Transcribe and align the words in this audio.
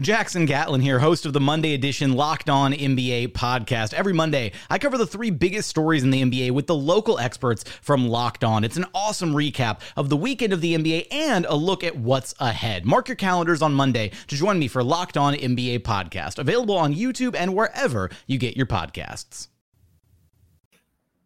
Jackson 0.00 0.44
Gatlin 0.44 0.80
here, 0.80 0.98
host 0.98 1.24
of 1.24 1.34
the 1.34 1.40
Monday 1.40 1.72
edition 1.72 2.14
Locked 2.14 2.50
On 2.50 2.72
NBA 2.72 3.28
podcast. 3.28 3.94
Every 3.94 4.12
Monday, 4.12 4.50
I 4.68 4.76
cover 4.76 4.98
the 4.98 5.06
three 5.06 5.30
biggest 5.30 5.68
stories 5.68 6.02
in 6.02 6.10
the 6.10 6.20
NBA 6.20 6.50
with 6.50 6.66
the 6.66 6.74
local 6.74 7.20
experts 7.20 7.62
from 7.80 8.08
Locked 8.08 8.42
On. 8.42 8.64
It's 8.64 8.76
an 8.76 8.86
awesome 8.92 9.34
recap 9.34 9.82
of 9.96 10.08
the 10.08 10.16
weekend 10.16 10.52
of 10.52 10.60
the 10.60 10.74
NBA 10.74 11.06
and 11.12 11.46
a 11.46 11.54
look 11.54 11.84
at 11.84 11.94
what's 11.94 12.34
ahead. 12.40 12.84
Mark 12.84 13.06
your 13.06 13.14
calendars 13.14 13.62
on 13.62 13.72
Monday 13.72 14.10
to 14.26 14.34
join 14.34 14.58
me 14.58 14.66
for 14.66 14.82
Locked 14.82 15.16
On 15.16 15.32
NBA 15.32 15.82
podcast, 15.82 16.40
available 16.40 16.76
on 16.76 16.92
YouTube 16.92 17.36
and 17.36 17.54
wherever 17.54 18.10
you 18.26 18.36
get 18.36 18.56
your 18.56 18.66
podcasts. 18.66 19.46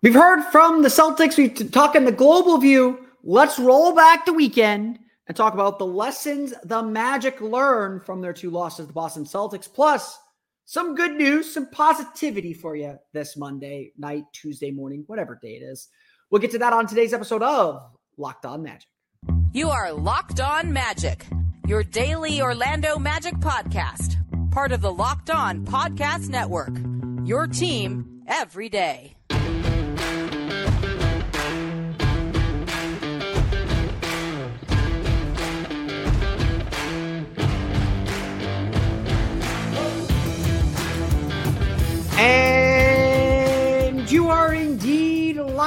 We've 0.03 0.13
heard 0.13 0.43
from 0.53 0.83
the 0.83 0.91
Celtics. 0.91 1.39
We've 1.39 1.73
talking 1.73 2.05
the 2.05 2.13
global 2.13 2.59
view. 2.59 2.99
Let's 3.25 3.59
roll 3.59 3.95
back 3.95 4.27
the 4.27 4.35
weekend 4.35 4.99
and 5.29 5.37
talk 5.37 5.55
about 5.55 5.79
the 5.79 5.87
lessons 5.87 6.55
the 6.65 6.83
Magic 6.83 7.41
learned 7.41 8.05
from 8.05 8.21
their 8.23 8.33
two 8.33 8.51
losses 8.51 8.79
to 8.79 8.87
the 8.87 8.93
Boston 8.93 9.25
Celtics, 9.25 9.73
plus 9.73 10.19
some 10.65 10.95
good 10.95 11.13
news, 11.13 11.53
some 11.53 11.71
positivity 11.71 12.55
for 12.55 12.75
you 12.75 12.99
this 13.13 13.37
Monday 13.37 13.93
night, 13.97 14.25
Tuesday 14.33 14.71
morning, 14.71 15.05
whatever 15.07 15.39
day 15.41 15.57
it 15.57 15.63
is. 15.63 15.89
We'll 16.31 16.41
get 16.41 16.51
to 16.53 16.59
that 16.59 16.73
on 16.73 16.87
today's 16.87 17.13
episode 17.13 17.43
of 17.43 17.83
Locked 18.17 18.45
On 18.45 18.63
Magic. 18.63 18.89
You 19.53 19.71
are 19.71 19.93
Locked 19.93 20.41
On 20.41 20.73
Magic, 20.73 21.27
your 21.67 21.83
daily 21.83 22.43
Orlando 22.43 22.99
Magic 22.99 23.35
podcast, 23.35 24.17
part 24.51 24.73
of 24.73 24.81
the 24.81 24.93
Locked 24.93 25.31
On 25.31 25.65
Podcast 25.65 26.29
Network. 26.29 26.73
Your 27.25 27.47
team 27.47 28.23
every 28.27 28.69
day. 28.69 29.15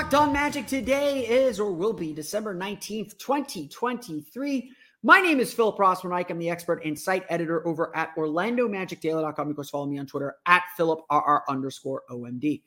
Locked 0.01 0.16
on 0.16 0.34
magic. 0.34 0.66
Today 0.66 1.28
is 1.28 1.59
or 1.59 1.72
will 1.72 1.94
be 1.94 2.12
December 2.12 2.56
19th, 2.56 3.19
2023. 3.19 4.72
My 5.03 5.22
name 5.22 5.39
is 5.39 5.53
Philip 5.53 5.78
Rossman 5.78 6.25
I'm 6.28 6.39
the 6.39 6.50
expert 6.50 6.84
and 6.84 6.97
site 6.97 7.23
editor 7.29 7.66
over 7.67 7.95
at 7.95 8.16
OrlandoMagicDaily.com. 8.16 9.50
Of 9.51 9.56
course, 9.56 9.69
follow 9.69 9.85
me 9.85 10.00
on 10.00 10.07
Twitter 10.07 10.38
at 10.47 10.63
PhilipRR 10.75 11.41
underscore 11.47 12.01
OMD. 12.09 12.63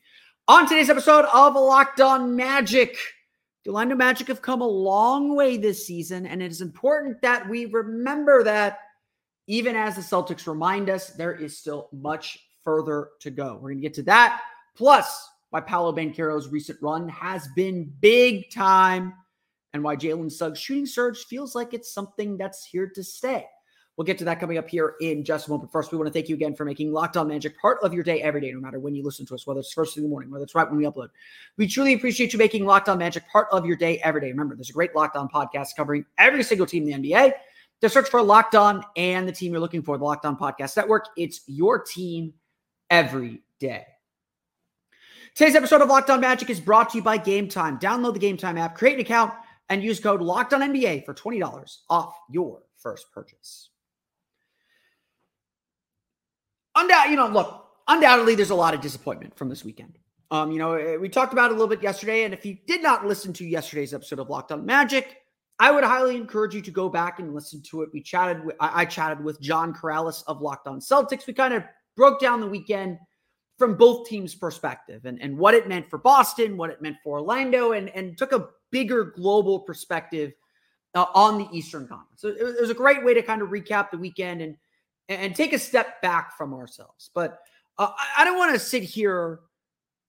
On 0.47 0.69
today's 0.69 0.89
episode 0.89 1.25
of 1.25 1.55
Locked 1.55 2.01
On 2.01 2.37
Magic, 2.37 2.97
the 3.65 3.71
Orlando 3.71 3.97
Magic 3.97 4.29
have 4.29 4.41
come 4.41 4.61
a 4.61 4.69
long 4.69 5.35
way 5.35 5.57
this 5.57 5.85
season, 5.85 6.27
and 6.27 6.41
it 6.41 6.53
is 6.53 6.61
important 6.61 7.21
that 7.23 7.49
we 7.49 7.65
remember 7.65 8.45
that 8.45 8.79
even 9.49 9.75
as 9.75 9.97
the 9.97 10.03
Celtics 10.03 10.47
remind 10.47 10.89
us, 10.89 11.11
there 11.11 11.35
is 11.35 11.59
still 11.59 11.89
much 11.93 12.39
further 12.63 13.09
to 13.23 13.33
go. 13.33 13.55
We're 13.55 13.71
going 13.71 13.79
to 13.79 13.83
get 13.83 13.95
to 13.95 14.05
that. 14.05 14.41
Plus, 14.77 15.31
why 15.55 15.61
Paolo 15.61 15.93
Banchero's 15.93 16.49
recent 16.49 16.83
run 16.83 17.09
has 17.09 17.47
been 17.55 17.89
big 18.01 18.51
time 18.51 19.15
and 19.73 19.85
why 19.85 19.95
Jalen 19.95 20.33
Suggs' 20.33 20.59
shooting 20.59 20.85
surge 20.85 21.27
feels 21.27 21.55
like 21.55 21.73
it's 21.73 21.95
something 21.95 22.37
that's 22.37 22.65
here 22.65 22.91
to 22.93 23.05
stay. 23.05 23.47
We'll 23.97 24.05
get 24.05 24.19
to 24.19 24.25
that 24.25 24.41
coming 24.41 24.59
up 24.59 24.69
here 24.69 24.95
in 25.01 25.25
just 25.25 25.47
a 25.47 25.51
moment. 25.53 25.71
First, 25.71 25.93
we 25.93 25.99
want 25.99 26.09
to 26.09 26.13
thank 26.13 26.29
you 26.29 26.35
again 26.35 26.57
for 26.57 26.65
making 26.65 26.93
Locked 26.93 27.17
On 27.17 27.29
Magic 27.29 27.57
part 27.61 27.79
of 27.83 27.95
your 27.95 28.03
day 28.03 28.21
every 28.21 28.41
day, 28.41 28.51
no 28.51 28.59
matter 28.59 28.81
when 28.81 28.97
you 28.97 29.05
listen 29.05 29.27
to 29.27 29.35
us, 29.37 29.47
whether 29.47 29.61
it's 29.61 29.73
first 29.73 29.95
thing 29.95 30.03
in 30.03 30.11
the 30.11 30.11
morning, 30.11 30.29
whether 30.29 30.43
it's 30.43 30.57
right 30.57 30.69
when 30.69 30.77
we 30.77 30.87
upload. 30.87 31.11
We 31.57 31.69
truly 31.69 31.95
appreciate 31.95 32.33
you 32.33 32.39
making 32.41 32.67
Locked 32.67 32.89
On 32.89 32.99
Magic 32.99 33.23
part 33.31 33.47
of 33.53 33.65
your 33.65 33.77
day 33.77 34.01
every 34.01 34.23
day. 34.23 34.33
Remember, 34.33 34.57
there's 34.57 34.71
a 34.71 34.73
great 34.73 34.97
Locked 34.97 35.15
On 35.15 35.29
podcast 35.29 35.77
covering 35.77 36.05
every 36.19 36.43
single 36.43 36.67
team 36.67 36.89
in 36.89 37.01
the 37.01 37.13
NBA. 37.13 37.33
Just 37.81 37.95
search 37.95 38.09
for 38.09 38.21
Locked 38.21 38.57
On 38.57 38.85
and 38.97 39.29
the 39.29 39.33
team 39.33 39.53
you're 39.53 39.61
looking 39.61 39.85
for, 39.85 39.99
the 39.99 40.05
Locked 40.05 40.27
On 40.27 40.37
Podcast 40.37 40.77
Network. 40.77 41.07
It's 41.17 41.43
your 41.47 41.79
team 41.79 42.35
every 42.91 43.45
day. 43.61 43.87
Today's 45.35 45.57
episode 45.57 45.83
of 45.83 45.89
Locked 45.89 46.11
On 46.11 46.21
Magic 46.21 46.49
is 46.49 46.61
brought 46.61 46.91
to 46.91 46.99
you 46.99 47.03
by 47.03 47.17
Game 47.17 47.49
Time. 47.49 47.77
Download 47.81 48.13
the 48.13 48.21
Game 48.21 48.37
Time 48.37 48.57
app, 48.57 48.77
create 48.77 48.95
an 48.95 49.01
account, 49.01 49.33
and 49.69 49.83
use 49.83 49.99
code 49.99 50.23
Locked 50.23 50.55
On 50.55 50.61
NBA 50.61 51.05
for 51.05 51.13
twenty 51.13 51.41
dollars 51.41 51.83
off 51.91 52.15
your 52.31 52.63
first 52.79 53.11
purchase. 53.11 53.71
Undoubt, 56.77 57.11
you 57.11 57.17
know, 57.17 57.27
look, 57.27 57.67
undoubtedly, 57.89 58.37
there's 58.37 58.51
a 58.51 58.55
lot 58.55 58.75
of 58.75 58.81
disappointment 58.81 59.37
from 59.37 59.49
this 59.49 59.65
weekend. 59.65 59.99
Um, 60.31 60.53
you 60.53 60.61
know, 60.61 60.75
eh, 60.75 60.99
we 60.99 61.09
talked 61.09 61.33
about 61.33 61.51
it 61.51 61.55
a 61.55 61.55
little 61.55 61.67
bit 61.67 61.83
yesterday, 61.83 62.23
and 62.23 62.33
if 62.33 62.47
you 62.47 62.57
did 62.69 62.81
not 62.81 63.05
listen 63.05 63.33
to 63.33 63.45
yesterday's 63.45 63.93
episode 63.93 64.21
of 64.21 64.31
Locked 64.31 64.53
On 64.53 64.65
Magic, 64.65 65.17
I 65.59 65.73
would 65.73 65.83
highly 65.83 66.15
encourage 66.15 66.55
you 66.55 66.63
to 66.63 66.71
go 66.71 66.89
back 66.89 67.19
and 67.19 67.35
listen 67.35 67.61
to 67.71 67.83
it. 67.83 67.91
We 67.93 68.03
chatted, 68.03 68.45
with, 68.45 68.55
I, 68.61 68.83
I 68.83 68.85
chatted 68.85 69.25
with 69.25 69.41
John 69.41 69.75
Karalis 69.75 70.23
of 70.29 70.41
Locked 70.41 70.69
On 70.69 70.79
Celtics. 70.79 71.27
We 71.27 71.33
kind 71.33 71.55
of 71.55 71.65
broke 71.97 72.21
down 72.21 72.41
the 72.41 72.47
weekend 72.47 72.99
from 73.59 73.77
both 73.77 74.09
teams' 74.09 74.35
perspective 74.35 75.05
and, 75.05 75.21
and 75.21 75.37
what 75.37 75.55
it 75.55 75.69
meant 75.69 75.89
for 75.89 75.99
Boston, 75.99 76.57
what 76.57 76.71
it 76.71 76.83
meant 76.83 76.97
for 77.05 77.19
Orlando, 77.19 77.73
and, 77.73 77.89
and 77.91 78.19
took 78.19 78.33
a 78.33 78.49
bigger 78.71 79.05
global 79.05 79.61
perspective 79.61 80.33
uh, 80.95 81.07
on 81.15 81.39
the 81.39 81.49
Eastern 81.53 81.87
Conference. 81.87 82.21
So 82.21 82.29
it, 82.29 82.61
was 82.61 82.71
a 82.71 82.75
great 82.75 83.05
way 83.05 83.15
to 83.15 83.23
kind 83.23 83.43
of 83.43 83.49
recap 83.49 83.91
the 83.91 83.99
weekend 83.99 84.43
and 84.43 84.57
and 85.11 85.37
take 85.37 85.53
a 85.53 85.59
step 85.59 86.01
back 86.01 86.35
from 86.37 86.55
ourselves. 86.55 87.11
But 87.15 87.41
uh, 87.77 87.91
I, 88.17 88.25
don't 88.25 88.39
want 88.39 88.55
to 88.55 88.59
sit 88.59 88.83
here 88.83 89.41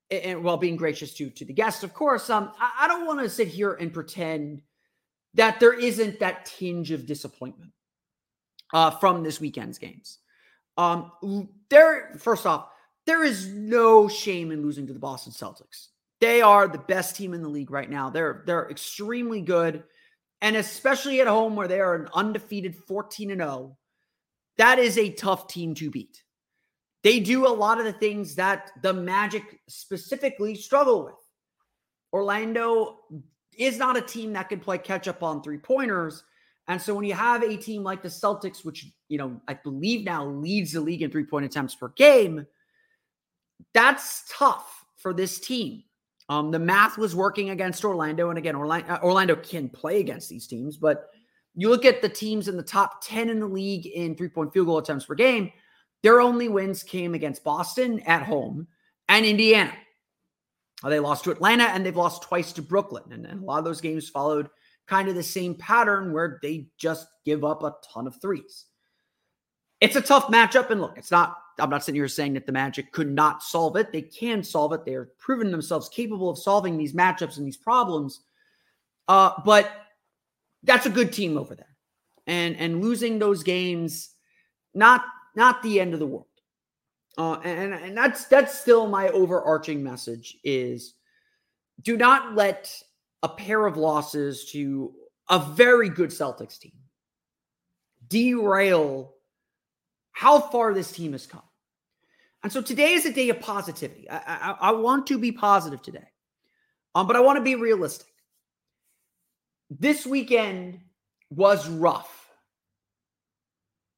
and, 0.09 0.41
while 0.41 0.55
being 0.55 0.77
gracious 0.77 1.13
to 1.15 1.29
to 1.31 1.45
the 1.45 1.53
guests, 1.53 1.83
of 1.83 1.93
course. 1.93 2.29
Um, 2.29 2.51
I, 2.59 2.71
I 2.81 2.87
don't 2.87 3.05
want 3.05 3.19
to 3.19 3.29
sit 3.29 3.49
here 3.49 3.73
and 3.73 3.93
pretend 3.93 4.61
that 5.33 5.59
there 5.59 5.73
isn't 5.73 6.19
that 6.19 6.45
tinge 6.45 6.91
of 6.91 7.05
disappointment 7.05 7.71
uh, 8.73 8.91
from 8.91 9.23
this 9.23 9.41
weekend's 9.41 9.77
games. 9.77 10.19
Um, 10.77 11.11
there, 11.69 12.15
first 12.19 12.45
off, 12.45 12.69
there 13.05 13.23
is 13.23 13.47
no 13.47 14.07
shame 14.07 14.51
in 14.51 14.61
losing 14.61 14.87
to 14.87 14.93
the 14.93 14.99
Boston 14.99 15.31
Celtics. 15.31 15.87
They 16.21 16.41
are 16.41 16.67
the 16.67 16.77
best 16.77 17.15
team 17.15 17.33
in 17.33 17.41
the 17.41 17.49
league 17.49 17.71
right 17.71 17.89
now. 17.89 18.09
They're 18.09 18.43
they're 18.45 18.69
extremely 18.69 19.41
good, 19.41 19.83
and 20.41 20.55
especially 20.55 21.21
at 21.21 21.27
home 21.27 21.55
where 21.55 21.67
they 21.67 21.79
are 21.79 21.95
an 21.95 22.09
undefeated 22.13 22.75
14 22.75 23.31
and 23.31 23.41
0, 23.41 23.77
that 24.57 24.79
is 24.79 24.97
a 24.97 25.11
tough 25.11 25.47
team 25.47 25.75
to 25.75 25.91
beat. 25.91 26.23
They 27.03 27.19
do 27.19 27.45
a 27.45 27.49
lot 27.49 27.79
of 27.79 27.85
the 27.85 27.93
things 27.93 28.35
that 28.35 28.71
the 28.81 28.93
Magic 28.93 29.59
specifically 29.67 30.55
struggle 30.55 31.05
with. 31.05 31.13
Orlando 32.11 32.99
is 33.57 33.77
not 33.77 33.97
a 33.97 34.01
team 34.01 34.33
that 34.33 34.49
can 34.49 34.59
play 34.59 34.77
catch 34.77 35.07
up 35.07 35.21
on 35.21 35.43
three 35.43 35.57
pointers. 35.57 36.23
And 36.67 36.81
so 36.81 36.95
when 36.95 37.05
you 37.05 37.13
have 37.13 37.43
a 37.43 37.57
team 37.57 37.83
like 37.83 38.01
the 38.01 38.09
Celtics, 38.09 38.65
which, 38.65 38.87
you 39.07 39.17
know, 39.17 39.39
I 39.47 39.53
believe 39.53 40.03
now 40.03 40.25
leads 40.25 40.71
the 40.71 40.81
league 40.81 41.03
in 41.03 41.11
three 41.11 41.25
point 41.25 41.45
attempts 41.45 41.75
per 41.75 41.89
game, 41.89 42.47
that's 43.73 44.23
tough 44.29 44.85
for 44.97 45.13
this 45.13 45.39
team. 45.39 45.83
Um, 46.29 46.51
the 46.51 46.59
math 46.59 46.97
was 46.97 47.15
working 47.15 47.51
against 47.51 47.85
Orlando. 47.85 48.29
And 48.29 48.37
again, 48.37 48.55
Orlando, 48.55 48.93
uh, 48.93 48.99
Orlando 49.03 49.35
can 49.35 49.69
play 49.69 49.99
against 49.99 50.29
these 50.29 50.47
teams, 50.47 50.77
but 50.77 51.09
you 51.53 51.69
look 51.69 51.85
at 51.85 52.01
the 52.01 52.09
teams 52.09 52.47
in 52.47 52.57
the 52.57 52.63
top 52.63 53.03
10 53.03 53.29
in 53.29 53.39
the 53.39 53.45
league 53.45 53.85
in 53.85 54.15
three 54.15 54.29
point 54.29 54.51
field 54.51 54.67
goal 54.67 54.79
attempts 54.79 55.05
per 55.05 55.15
game, 55.15 55.51
their 56.03 56.19
only 56.19 56.49
wins 56.49 56.83
came 56.83 57.13
against 57.13 57.43
Boston 57.43 57.99
at 58.01 58.23
home 58.23 58.67
and 59.07 59.25
Indiana. 59.25 59.73
They 60.83 60.99
lost 60.99 61.23
to 61.23 61.31
Atlanta 61.31 61.63
and 61.65 61.85
they've 61.85 61.95
lost 61.95 62.23
twice 62.23 62.51
to 62.53 62.61
Brooklyn. 62.61 63.03
And, 63.11 63.25
and 63.25 63.41
a 63.41 63.45
lot 63.45 63.59
of 63.59 63.65
those 63.65 63.81
games 63.81 64.09
followed 64.09 64.49
kind 64.87 65.07
of 65.09 65.15
the 65.15 65.23
same 65.23 65.55
pattern 65.55 66.13
where 66.13 66.39
they 66.41 66.67
just 66.77 67.07
give 67.23 67.43
up 67.43 67.63
a 67.63 67.75
ton 67.93 68.07
of 68.07 68.19
threes. 68.21 68.65
It's 69.81 69.95
a 69.95 70.01
tough 70.01 70.27
matchup. 70.27 70.69
And 70.69 70.81
look, 70.81 70.97
it's 70.97 71.11
not, 71.11 71.37
I'm 71.59 71.69
not 71.69 71.83
sitting 71.83 71.99
here 71.99 72.07
saying 72.07 72.33
that 72.33 72.45
the 72.45 72.51
Magic 72.51 72.91
could 72.91 73.09
not 73.09 73.43
solve 73.43 73.75
it. 73.75 73.91
They 73.91 74.01
can 74.01 74.43
solve 74.43 74.73
it. 74.73 74.85
They're 74.85 75.09
proven 75.17 75.51
themselves 75.51 75.89
capable 75.89 76.29
of 76.29 76.37
solving 76.37 76.77
these 76.77 76.93
matchups 76.93 77.37
and 77.37 77.47
these 77.47 77.57
problems. 77.57 78.21
Uh, 79.07 79.31
but 79.45 79.71
that's 80.63 80.85
a 80.85 80.89
good 80.89 81.13
team 81.13 81.37
over 81.37 81.55
there. 81.55 81.75
And 82.27 82.55
and 82.57 82.81
losing 82.81 83.19
those 83.19 83.43
games, 83.43 84.11
not 84.73 85.05
not 85.35 85.61
the 85.61 85.79
end 85.79 85.93
of 85.93 85.99
the 85.99 86.07
world. 86.07 86.25
Uh, 87.17 87.39
and, 87.43 87.73
and 87.73 87.97
that's 87.97 88.25
that's 88.25 88.59
still 88.59 88.87
my 88.87 89.09
overarching 89.09 89.83
message 89.83 90.37
is 90.43 90.95
do 91.81 91.97
not 91.97 92.35
let 92.35 92.73
a 93.23 93.29
pair 93.29 93.65
of 93.65 93.77
losses 93.77 94.49
to 94.51 94.93
a 95.29 95.39
very 95.39 95.89
good 95.89 96.09
Celtics 96.09 96.59
team 96.59 96.73
derail 98.07 99.14
how 100.15 100.39
far 100.39 100.73
this 100.73 100.93
team 100.93 101.11
has 101.11 101.27
come. 101.27 101.43
And 102.41 102.51
so 102.51 102.61
today 102.61 102.93
is 102.93 103.05
a 103.05 103.11
day 103.11 103.29
of 103.29 103.41
positivity. 103.41 104.09
I, 104.09 104.17
I, 104.17 104.55
I 104.61 104.71
want 104.71 105.07
to 105.07 105.17
be 105.17 105.33
positive 105.33 105.81
today, 105.81 106.07
um, 106.95 107.05
but 107.05 107.17
I 107.17 107.19
want 107.19 107.37
to 107.37 107.43
be 107.43 107.55
realistic. 107.55 108.07
This 109.69 110.05
weekend 110.05 110.79
was 111.29 111.67
rough 111.67 112.29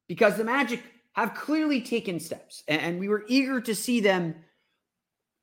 because 0.08 0.36
the 0.36 0.44
Magic 0.44 0.82
have 1.12 1.34
clearly 1.34 1.80
taken 1.80 2.18
steps, 2.18 2.64
and 2.66 2.98
we 2.98 3.08
were 3.08 3.24
eager 3.28 3.60
to 3.60 3.74
see 3.74 4.00
them 4.00 4.34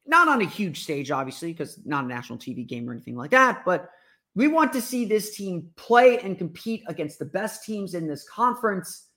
not 0.06 0.27
on 0.27 0.42
a 0.42 0.45
huge 0.45 0.83
stage, 0.83 1.10
obviously, 1.10 1.54
because 1.54 1.80
not 1.86 2.04
a 2.04 2.07
national 2.07 2.38
TV 2.38 2.68
game 2.68 2.89
or 2.89 2.92
anything 2.92 3.16
like 3.16 3.31
that, 3.31 3.63
but 3.66 3.92
we 4.36 4.48
want 4.50 4.74
to 4.74 4.81
see 4.81 5.06
this 5.06 5.38
team 5.38 5.69
play 5.77 6.19
and 6.19 6.38
compete 6.38 6.83
against 6.88 7.18
the 7.18 7.25
best 7.25 7.63
teams 7.63 7.94
in 7.94 8.07
this 8.07 8.27
conference 8.27 9.07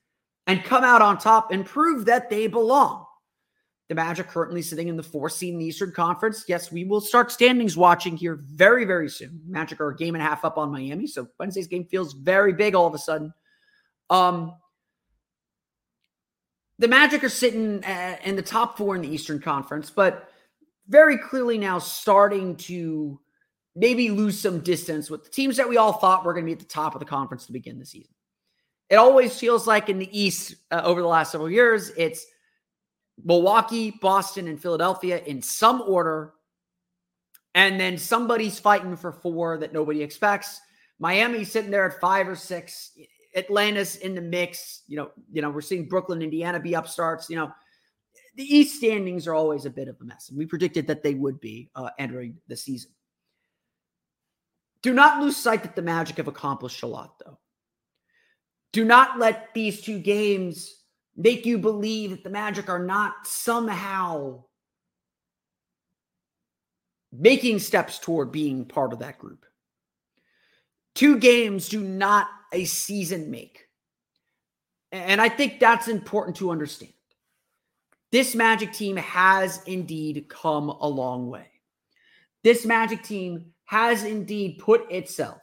and 0.48 0.64
come 0.64 0.82
out 0.82 1.02
on 1.02 1.18
top 1.18 1.52
and 1.52 1.64
prove 1.64 2.06
that 2.06 2.30
they 2.30 2.46
belong. 2.46 3.04
The 3.88 3.94
Magic 3.94 4.28
currently 4.28 4.60
sitting 4.60 4.88
in 4.88 4.96
the 4.96 5.02
fourth 5.02 5.34
seed 5.34 5.52
in 5.52 5.60
the 5.60 5.66
Eastern 5.66 5.92
Conference. 5.92 6.44
Yes, 6.48 6.72
we 6.72 6.84
will 6.84 7.00
start 7.00 7.30
standings 7.30 7.76
watching 7.76 8.16
here 8.16 8.40
very, 8.42 8.84
very 8.84 9.08
soon. 9.08 9.40
Magic 9.46 9.80
are 9.80 9.90
a 9.90 9.96
game 9.96 10.14
and 10.14 10.22
a 10.22 10.26
half 10.26 10.44
up 10.44 10.58
on 10.58 10.70
Miami, 10.72 11.06
so 11.06 11.28
Wednesday's 11.38 11.68
game 11.68 11.84
feels 11.84 12.12
very 12.12 12.52
big 12.52 12.74
all 12.74 12.86
of 12.86 12.94
a 12.94 12.98
sudden. 12.98 13.32
Um, 14.10 14.54
the 16.78 16.88
Magic 16.88 17.24
are 17.24 17.30
sitting 17.30 17.84
uh, 17.84 18.16
in 18.24 18.36
the 18.36 18.42
top 18.42 18.76
four 18.76 18.96
in 18.96 19.02
the 19.02 19.08
Eastern 19.08 19.40
Conference, 19.40 19.90
but 19.90 20.30
very 20.88 21.18
clearly 21.18 21.58
now 21.58 21.78
starting 21.78 22.56
to 22.56 23.20
maybe 23.74 24.10
lose 24.10 24.38
some 24.38 24.60
distance 24.60 25.10
with 25.10 25.24
the 25.24 25.30
teams 25.30 25.56
that 25.56 25.68
we 25.68 25.76
all 25.76 25.94
thought 25.94 26.24
were 26.24 26.32
going 26.32 26.44
to 26.44 26.48
be 26.48 26.52
at 26.52 26.58
the 26.58 26.64
top 26.64 26.94
of 26.94 27.00
the 27.00 27.06
conference 27.06 27.46
to 27.46 27.52
begin 27.52 27.78
the 27.78 27.86
season. 27.86 28.12
It 28.90 28.96
always 28.96 29.38
feels 29.38 29.66
like 29.66 29.88
in 29.88 29.98
the 29.98 30.18
East 30.18 30.54
uh, 30.70 30.82
over 30.84 31.02
the 31.02 31.08
last 31.08 31.32
several 31.32 31.50
years, 31.50 31.90
it's 31.96 32.26
Milwaukee, 33.22 33.90
Boston, 34.00 34.48
and 34.48 34.60
Philadelphia 34.60 35.22
in 35.24 35.42
some 35.42 35.82
order. 35.82 36.32
And 37.54 37.78
then 37.78 37.98
somebody's 37.98 38.58
fighting 38.58 38.96
for 38.96 39.12
four 39.12 39.58
that 39.58 39.72
nobody 39.72 40.02
expects. 40.02 40.60
Miami's 40.98 41.50
sitting 41.50 41.70
there 41.70 41.90
at 41.90 42.00
five 42.00 42.28
or 42.28 42.36
six. 42.36 42.92
Atlanta's 43.34 43.96
in 43.96 44.14
the 44.14 44.20
mix. 44.20 44.82
You 44.86 44.96
know, 44.96 45.10
you 45.32 45.42
know, 45.42 45.50
we're 45.50 45.60
seeing 45.60 45.88
Brooklyn, 45.88 46.22
Indiana 46.22 46.60
be 46.60 46.74
upstarts. 46.74 47.28
You 47.28 47.36
know, 47.36 47.52
the 48.36 48.56
East 48.56 48.76
standings 48.76 49.26
are 49.26 49.34
always 49.34 49.64
a 49.64 49.70
bit 49.70 49.88
of 49.88 49.96
a 50.00 50.04
mess. 50.04 50.28
And 50.28 50.38
we 50.38 50.46
predicted 50.46 50.86
that 50.86 51.02
they 51.02 51.14
would 51.14 51.40
be 51.40 51.70
uh, 51.74 51.90
entering 51.98 52.36
the 52.48 52.56
season. 52.56 52.92
Do 54.80 54.94
not 54.94 55.20
lose 55.20 55.36
sight 55.36 55.62
that 55.64 55.74
the 55.74 55.82
Magic 55.82 56.16
have 56.18 56.28
accomplished 56.28 56.82
a 56.84 56.86
lot, 56.86 57.18
though. 57.18 57.38
Do 58.72 58.84
not 58.84 59.18
let 59.18 59.54
these 59.54 59.80
two 59.80 59.98
games 59.98 60.74
make 61.16 61.46
you 61.46 61.58
believe 61.58 62.10
that 62.10 62.24
the 62.24 62.30
Magic 62.30 62.68
are 62.68 62.84
not 62.84 63.26
somehow 63.26 64.44
making 67.12 67.58
steps 67.58 67.98
toward 67.98 68.30
being 68.30 68.64
part 68.64 68.92
of 68.92 68.98
that 69.00 69.18
group. 69.18 69.46
Two 70.94 71.18
games 71.18 71.68
do 71.68 71.80
not 71.80 72.28
a 72.52 72.64
season 72.64 73.30
make. 73.30 73.64
And 74.92 75.20
I 75.20 75.28
think 75.28 75.60
that's 75.60 75.88
important 75.88 76.36
to 76.36 76.50
understand. 76.50 76.92
This 78.10 78.34
Magic 78.34 78.72
team 78.72 78.96
has 78.96 79.62
indeed 79.64 80.26
come 80.28 80.70
a 80.70 80.88
long 80.88 81.28
way. 81.28 81.46
This 82.42 82.64
Magic 82.64 83.02
team 83.02 83.52
has 83.64 84.04
indeed 84.04 84.58
put 84.58 84.90
itself 84.90 85.40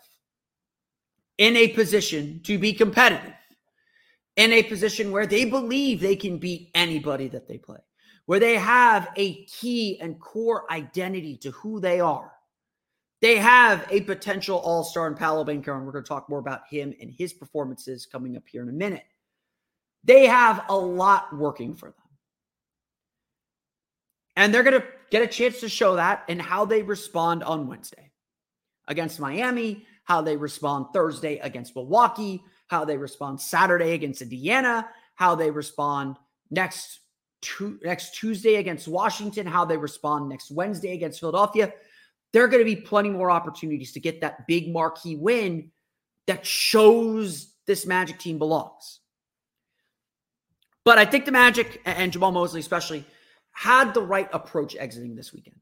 in 1.38 1.56
a 1.58 1.70
position 1.70 2.40
to 2.44 2.58
be 2.58 2.74
competitive 2.74 3.34
in 4.36 4.52
a 4.52 4.64
position 4.64 5.12
where 5.12 5.26
they 5.26 5.46
believe 5.46 6.00
they 6.00 6.16
can 6.16 6.38
beat 6.38 6.70
anybody 6.76 7.28
that 7.30 7.48
they 7.48 7.58
play, 7.58 7.80
where 8.26 8.40
they 8.40 8.56
have 8.56 9.10
a 9.16 9.46
key 9.46 10.00
and 10.02 10.20
core 10.20 10.72
identity 10.72 11.38
to 11.38 11.52
who 11.52 11.80
they 11.80 12.00
are. 12.00 12.32
They 13.22 13.38
have 13.38 13.88
a 13.90 14.02
potential 14.02 14.58
all 14.58 14.84
star 14.84 15.08
in 15.08 15.16
Paolo 15.16 15.46
Banchero, 15.46 15.78
and 15.78 15.86
we're 15.86 15.94
going 15.94 16.04
to 16.04 16.08
talk 16.08 16.30
more 16.30 16.40
about 16.40 16.68
him 16.70 16.94
and 17.00 17.10
his 17.10 17.34
performances 17.34 18.06
coming 18.06 18.36
up 18.36 18.44
here 18.46 18.62
in 18.62 18.70
a 18.70 18.74
minute. 18.74 19.06
They 20.04 20.28
have 20.28 20.66
a 20.70 20.76
lot 20.76 21.36
working 21.36 21.76
for 21.76 21.88
them. 21.88 21.96
And 24.36 24.54
they're 24.54 24.64
going 24.64 24.82
to 24.82 24.88
get 25.12 25.24
a 25.24 25.28
chance 25.28 25.62
to 25.62 25.70
show 25.70 25.96
that 25.96 26.26
and 26.28 26.42
how 26.42 26.66
they 26.66 26.84
respond 26.84 27.42
on 27.42 27.68
Wednesday 27.68 28.12
against 28.88 29.20
Miami, 29.20 29.86
how 30.06 30.22
they 30.22 30.38
respond 30.38 30.88
Thursday 30.94 31.38
against 31.40 31.76
Milwaukee, 31.76 32.44
how 32.68 32.86
they 32.86 32.98
respond 32.98 33.42
Saturday 33.42 33.94
against 33.94 34.22
Indiana, 34.22 34.88
how 35.16 35.36
they 35.36 35.52
respond 35.52 36.18
next 36.50 37.00
next 37.84 38.16
Tuesday 38.16 38.56
against 38.56 38.88
Washington, 38.88 39.46
how 39.46 39.66
they 39.66 39.78
respond 39.78 40.30
next 40.30 40.50
Wednesday 40.50 40.94
against 40.94 41.20
Philadelphia. 41.20 41.72
There 42.34 42.44
are 42.44 42.48
going 42.48 42.66
to 42.66 42.76
be 42.76 42.76
plenty 42.76 43.10
more 43.10 43.30
opportunities 43.30 43.92
to 43.94 44.00
get 44.00 44.22
that 44.22 44.48
big 44.48 44.72
marquee 44.72 45.16
win 45.16 45.72
that 46.28 46.46
shows 46.46 47.54
this 47.68 47.86
Magic 47.86 48.18
team 48.18 48.40
belongs. 48.40 49.00
But 50.84 50.98
I 50.98 51.06
think 51.06 51.26
the 51.26 51.32
Magic 51.32 51.82
and 51.86 52.12
Jamahl 52.12 52.34
Mosley, 52.34 52.60
especially, 52.60 53.06
had 53.52 53.94
the 53.94 54.02
right 54.02 54.30
approach 54.34 54.76
exiting 54.76 55.16
this 55.16 55.34
weekend. 55.34 55.58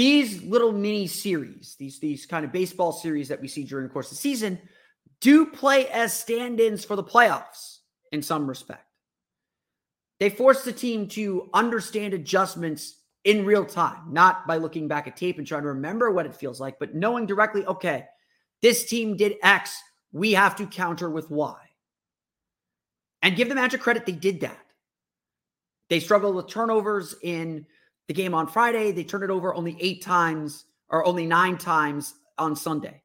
These 0.00 0.42
little 0.44 0.72
mini 0.72 1.06
series, 1.06 1.76
these, 1.78 1.98
these 1.98 2.24
kind 2.24 2.42
of 2.46 2.52
baseball 2.52 2.90
series 2.90 3.28
that 3.28 3.38
we 3.38 3.48
see 3.48 3.64
during 3.64 3.86
the 3.86 3.92
course 3.92 4.06
of 4.06 4.16
the 4.16 4.22
season, 4.22 4.58
do 5.20 5.44
play 5.44 5.88
as 5.88 6.18
stand 6.18 6.58
ins 6.58 6.86
for 6.86 6.96
the 6.96 7.04
playoffs 7.04 7.80
in 8.10 8.22
some 8.22 8.48
respect. 8.48 8.86
They 10.18 10.30
force 10.30 10.64
the 10.64 10.72
team 10.72 11.06
to 11.08 11.50
understand 11.52 12.14
adjustments 12.14 12.96
in 13.24 13.44
real 13.44 13.66
time, 13.66 14.10
not 14.10 14.46
by 14.46 14.56
looking 14.56 14.88
back 14.88 15.06
at 15.06 15.18
tape 15.18 15.36
and 15.36 15.46
trying 15.46 15.64
to 15.64 15.68
remember 15.68 16.10
what 16.10 16.24
it 16.24 16.34
feels 16.34 16.60
like, 16.60 16.78
but 16.78 16.94
knowing 16.94 17.26
directly, 17.26 17.66
okay, 17.66 18.06
this 18.62 18.86
team 18.86 19.18
did 19.18 19.36
X, 19.42 19.82
we 20.12 20.32
have 20.32 20.56
to 20.56 20.66
counter 20.66 21.10
with 21.10 21.30
Y. 21.30 21.58
And 23.20 23.36
give 23.36 23.50
the 23.50 23.54
Magic 23.54 23.82
credit, 23.82 24.06
they 24.06 24.12
did 24.12 24.40
that. 24.40 24.64
They 25.90 26.00
struggled 26.00 26.36
with 26.36 26.48
turnovers 26.48 27.16
in 27.22 27.66
the 28.10 28.14
game 28.14 28.34
on 28.34 28.48
Friday. 28.48 28.90
They 28.90 29.04
turned 29.04 29.22
it 29.22 29.30
over 29.30 29.54
only 29.54 29.76
eight 29.78 30.02
times 30.02 30.64
or 30.88 31.06
only 31.06 31.26
nine 31.26 31.56
times 31.56 32.14
on 32.38 32.56
Sunday. 32.56 33.00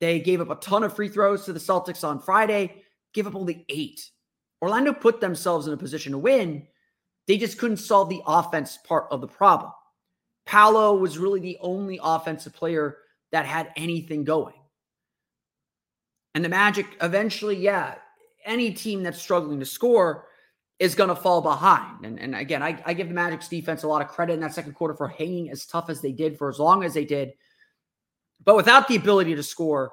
They 0.00 0.18
gave 0.18 0.40
up 0.40 0.48
a 0.48 0.54
ton 0.54 0.82
of 0.82 0.96
free 0.96 1.10
throws 1.10 1.44
to 1.44 1.52
the 1.52 1.60
Celtics 1.60 2.08
on 2.08 2.22
Friday, 2.22 2.82
gave 3.12 3.26
up 3.26 3.34
only 3.34 3.66
eight. 3.68 4.10
Orlando 4.62 4.94
put 4.94 5.20
themselves 5.20 5.66
in 5.66 5.74
a 5.74 5.76
position 5.76 6.12
to 6.12 6.18
win. 6.18 6.66
They 7.26 7.36
just 7.36 7.58
couldn't 7.58 7.76
solve 7.76 8.08
the 8.08 8.22
offense 8.26 8.78
part 8.78 9.08
of 9.10 9.20
the 9.20 9.28
problem. 9.28 9.72
Paolo 10.46 10.96
was 10.96 11.18
really 11.18 11.40
the 11.40 11.58
only 11.60 12.00
offensive 12.02 12.54
player 12.54 12.96
that 13.32 13.44
had 13.44 13.74
anything 13.76 14.24
going. 14.24 14.54
And 16.34 16.42
the 16.42 16.48
Magic 16.48 16.86
eventually, 17.02 17.56
yeah, 17.56 17.96
any 18.46 18.72
team 18.72 19.02
that's 19.02 19.20
struggling 19.20 19.60
to 19.60 19.66
score 19.66 20.28
is 20.78 20.94
going 20.94 21.08
to 21.08 21.16
fall 21.16 21.40
behind. 21.40 22.04
And, 22.04 22.20
and 22.20 22.34
again, 22.34 22.62
I, 22.62 22.80
I 22.84 22.92
give 22.92 23.08
the 23.08 23.14
Magic's 23.14 23.48
defense 23.48 23.82
a 23.82 23.88
lot 23.88 24.02
of 24.02 24.08
credit 24.08 24.34
in 24.34 24.40
that 24.40 24.54
second 24.54 24.74
quarter 24.74 24.94
for 24.94 25.08
hanging 25.08 25.50
as 25.50 25.66
tough 25.66 25.88
as 25.88 26.02
they 26.02 26.12
did 26.12 26.36
for 26.36 26.48
as 26.48 26.58
long 26.58 26.84
as 26.84 26.92
they 26.92 27.04
did 27.04 27.32
but 28.46 28.56
without 28.56 28.88
the 28.88 28.96
ability 28.96 29.34
to 29.34 29.42
score, 29.42 29.92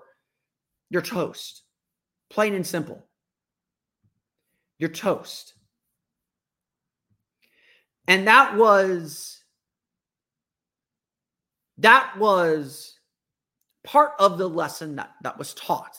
you're 0.90 1.02
toast. 1.02 1.64
Plain 2.30 2.54
and 2.54 2.66
simple. 2.66 3.06
You're 4.78 4.90
toast. 4.90 5.56
And 8.08 8.28
that 8.28 8.56
was 8.56 9.42
that 11.80 12.18
was 12.18 13.00
part 13.84 14.12
of 14.20 14.38
the 14.38 14.48
lesson 14.48 14.96
that, 14.98 15.12
that 15.24 15.38
was 15.38 15.54
taught. 15.56 15.98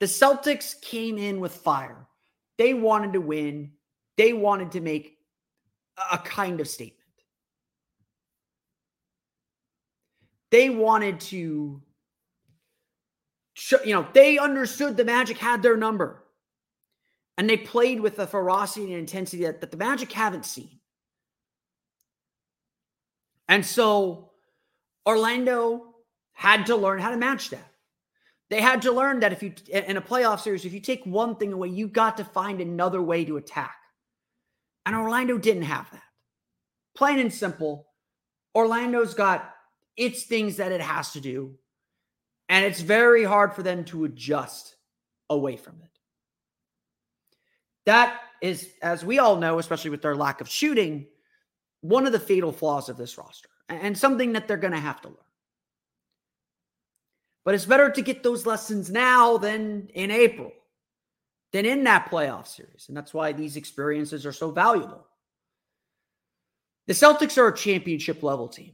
The 0.00 0.06
Celtics 0.06 0.80
came 0.80 1.18
in 1.18 1.38
with 1.38 1.54
fire. 1.54 2.06
They 2.58 2.74
wanted 2.74 3.14
to 3.14 3.20
win. 3.20 3.72
They 4.16 4.32
wanted 4.32 4.72
to 4.72 4.80
make 4.80 5.18
a 6.10 6.18
kind 6.18 6.60
of 6.60 6.68
statement. 6.68 7.04
they 10.54 10.70
wanted 10.70 11.18
to, 11.18 11.82
you 13.84 13.92
know, 13.92 14.06
they 14.12 14.38
understood 14.38 14.96
the 14.96 15.04
Magic 15.04 15.36
had 15.36 15.64
their 15.64 15.76
number. 15.76 16.22
And 17.36 17.50
they 17.50 17.56
played 17.56 17.98
with 17.98 18.14
the 18.14 18.28
ferocity 18.28 18.84
and 18.84 19.00
intensity 19.00 19.42
that, 19.42 19.60
that 19.60 19.72
the 19.72 19.76
Magic 19.76 20.12
haven't 20.12 20.46
seen. 20.46 20.78
And 23.48 23.66
so 23.66 24.30
Orlando 25.04 25.96
had 26.34 26.66
to 26.66 26.76
learn 26.76 27.00
how 27.00 27.10
to 27.10 27.16
match 27.16 27.50
that. 27.50 27.72
They 28.54 28.60
had 28.60 28.82
to 28.82 28.92
learn 28.92 29.18
that 29.18 29.32
if 29.32 29.42
you, 29.42 29.52
in 29.66 29.96
a 29.96 30.00
playoff 30.00 30.38
series, 30.38 30.64
if 30.64 30.72
you 30.72 30.78
take 30.78 31.04
one 31.04 31.34
thing 31.34 31.52
away, 31.52 31.70
you 31.70 31.88
got 31.88 32.18
to 32.18 32.24
find 32.24 32.60
another 32.60 33.02
way 33.02 33.24
to 33.24 33.36
attack. 33.36 33.74
And 34.86 34.94
Orlando 34.94 35.38
didn't 35.38 35.64
have 35.64 35.90
that. 35.90 36.04
Plain 36.94 37.18
and 37.18 37.34
simple, 37.34 37.88
Orlando's 38.54 39.12
got 39.12 39.56
its 39.96 40.22
things 40.22 40.58
that 40.58 40.70
it 40.70 40.80
has 40.80 41.14
to 41.14 41.20
do. 41.20 41.56
And 42.48 42.64
it's 42.64 42.80
very 42.80 43.24
hard 43.24 43.54
for 43.54 43.64
them 43.64 43.84
to 43.86 44.04
adjust 44.04 44.76
away 45.28 45.56
from 45.56 45.80
it. 45.82 45.98
That 47.86 48.20
is, 48.40 48.70
as 48.80 49.04
we 49.04 49.18
all 49.18 49.34
know, 49.34 49.58
especially 49.58 49.90
with 49.90 50.02
their 50.02 50.14
lack 50.14 50.40
of 50.40 50.48
shooting, 50.48 51.08
one 51.80 52.06
of 52.06 52.12
the 52.12 52.20
fatal 52.20 52.52
flaws 52.52 52.88
of 52.88 52.96
this 52.98 53.18
roster 53.18 53.48
and 53.68 53.98
something 53.98 54.34
that 54.34 54.46
they're 54.46 54.56
going 54.56 54.74
to 54.74 54.78
have 54.78 55.00
to 55.00 55.08
learn. 55.08 55.16
But 57.44 57.54
it's 57.54 57.66
better 57.66 57.90
to 57.90 58.02
get 58.02 58.22
those 58.22 58.46
lessons 58.46 58.90
now 58.90 59.36
than 59.36 59.88
in 59.94 60.10
April, 60.10 60.50
than 61.52 61.66
in 61.66 61.84
that 61.84 62.10
playoff 62.10 62.46
series. 62.46 62.86
And 62.88 62.96
that's 62.96 63.12
why 63.12 63.32
these 63.32 63.56
experiences 63.56 64.24
are 64.24 64.32
so 64.32 64.50
valuable. 64.50 65.06
The 66.86 66.94
Celtics 66.94 67.38
are 67.38 67.48
a 67.48 67.56
championship 67.56 68.22
level 68.22 68.48
team. 68.48 68.72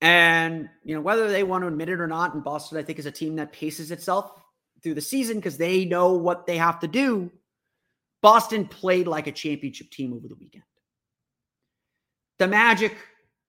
And, 0.00 0.68
you 0.84 0.94
know, 0.94 1.00
whether 1.00 1.28
they 1.28 1.42
want 1.42 1.62
to 1.62 1.68
admit 1.68 1.88
it 1.88 2.00
or 2.00 2.06
not, 2.06 2.34
in 2.34 2.40
Boston, 2.40 2.78
I 2.78 2.82
think, 2.82 2.98
is 2.98 3.06
a 3.06 3.10
team 3.10 3.36
that 3.36 3.52
paces 3.52 3.90
itself 3.90 4.32
through 4.82 4.94
the 4.94 5.00
season 5.00 5.36
because 5.36 5.56
they 5.56 5.84
know 5.84 6.12
what 6.12 6.46
they 6.46 6.58
have 6.58 6.80
to 6.80 6.88
do. 6.88 7.32
Boston 8.20 8.66
played 8.66 9.06
like 9.06 9.26
a 9.26 9.32
championship 9.32 9.90
team 9.90 10.12
over 10.12 10.28
the 10.28 10.34
weekend. 10.34 10.64
The 12.38 12.48
Magic 12.48 12.96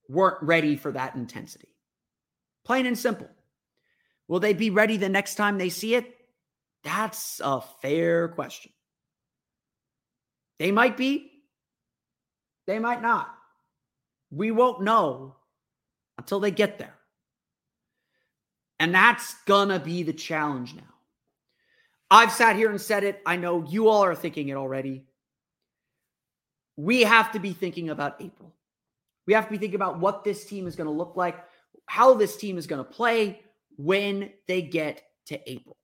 weren't 0.08 0.42
ready 0.42 0.76
for 0.76 0.92
that 0.92 1.16
intensity. 1.16 1.70
Plain 2.64 2.86
and 2.86 2.98
simple. 2.98 3.30
Will 4.28 4.40
they 4.40 4.54
be 4.54 4.70
ready 4.70 4.98
the 4.98 5.10
next 5.10 5.36
time 5.36 5.58
they 5.58 5.70
see 5.70 5.96
it? 5.96 6.16
That's 6.84 7.42
a 7.44 7.62
fair 7.82 8.28
question. 8.30 8.72
They 10.60 10.72
might 10.72 10.98
be, 10.98 11.32
they 12.68 12.80
might 12.80 13.02
not. 13.02 13.30
We 14.32 14.52
won't 14.52 14.82
know 14.82 15.36
until 16.18 16.40
they 16.40 16.52
get 16.52 16.78
there. 16.78 16.96
And 18.80 18.94
that's 18.94 19.36
gonna 19.46 19.80
be 19.80 20.04
the 20.04 20.14
challenge 20.14 20.76
now. 20.76 20.84
I've 22.10 22.32
sat 22.32 22.56
here 22.56 22.70
and 22.70 22.80
said 22.80 23.04
it. 23.04 23.22
I 23.26 23.36
know 23.36 23.66
you 23.68 23.90
all 23.90 24.04
are 24.04 24.16
thinking 24.16 24.50
it 24.50 24.56
already. 24.56 25.06
We 26.78 27.02
have 27.02 27.32
to 27.32 27.40
be 27.40 27.54
thinking 27.54 27.90
about 27.90 28.22
April. 28.22 28.54
We 29.26 29.34
have 29.34 29.46
to 29.46 29.52
be 29.52 29.58
thinking 29.58 29.76
about 29.76 30.00
what 30.00 30.24
this 30.24 30.46
team 30.46 30.68
is 30.68 30.76
going 30.76 30.88
to 30.88 30.94
look 30.94 31.16
like, 31.16 31.44
how 31.88 32.14
this 32.14 32.38
team 32.38 32.58
is 32.58 32.68
going 32.68 32.84
to 32.84 32.90
play 32.90 33.42
when 33.78 34.32
they 34.48 34.62
get 34.62 35.02
to 35.28 35.50
April. 35.50 35.78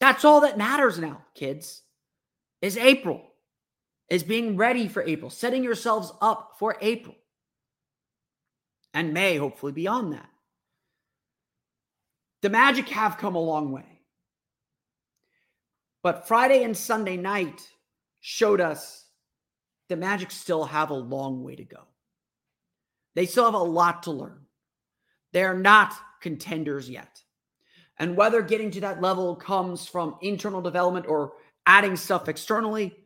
That's 0.00 0.24
all 0.24 0.40
that 0.40 0.58
matters 0.58 0.98
now, 0.98 1.22
kids, 1.34 1.82
is 2.60 2.76
April, 2.76 3.22
is 4.08 4.22
being 4.22 4.56
ready 4.56 4.88
for 4.88 5.02
April, 5.02 5.30
setting 5.30 5.62
yourselves 5.62 6.12
up 6.20 6.56
for 6.58 6.76
April 6.80 7.14
and 8.94 9.14
May, 9.14 9.36
hopefully 9.36 9.72
beyond 9.72 10.12
that. 10.12 10.28
The 12.42 12.50
Magic 12.50 12.88
have 12.88 13.18
come 13.18 13.36
a 13.36 13.40
long 13.40 13.70
way. 13.70 13.84
But 16.02 16.26
Friday 16.26 16.64
and 16.64 16.76
Sunday 16.76 17.16
night 17.16 17.62
showed 18.20 18.60
us 18.60 19.06
the 19.88 19.96
Magic 19.96 20.30
still 20.30 20.64
have 20.64 20.90
a 20.90 20.94
long 20.94 21.42
way 21.42 21.54
to 21.54 21.64
go. 21.64 21.82
They 23.14 23.26
still 23.26 23.44
have 23.44 23.54
a 23.54 23.58
lot 23.58 24.04
to 24.04 24.10
learn. 24.10 24.40
They're 25.32 25.56
not 25.56 25.94
contenders 26.22 26.88
yet. 26.88 27.20
And 27.98 28.16
whether 28.16 28.40
getting 28.40 28.70
to 28.72 28.80
that 28.80 29.02
level 29.02 29.36
comes 29.36 29.86
from 29.86 30.16
internal 30.22 30.62
development 30.62 31.06
or 31.06 31.34
adding 31.66 31.96
stuff 31.96 32.28
externally, 32.28 32.96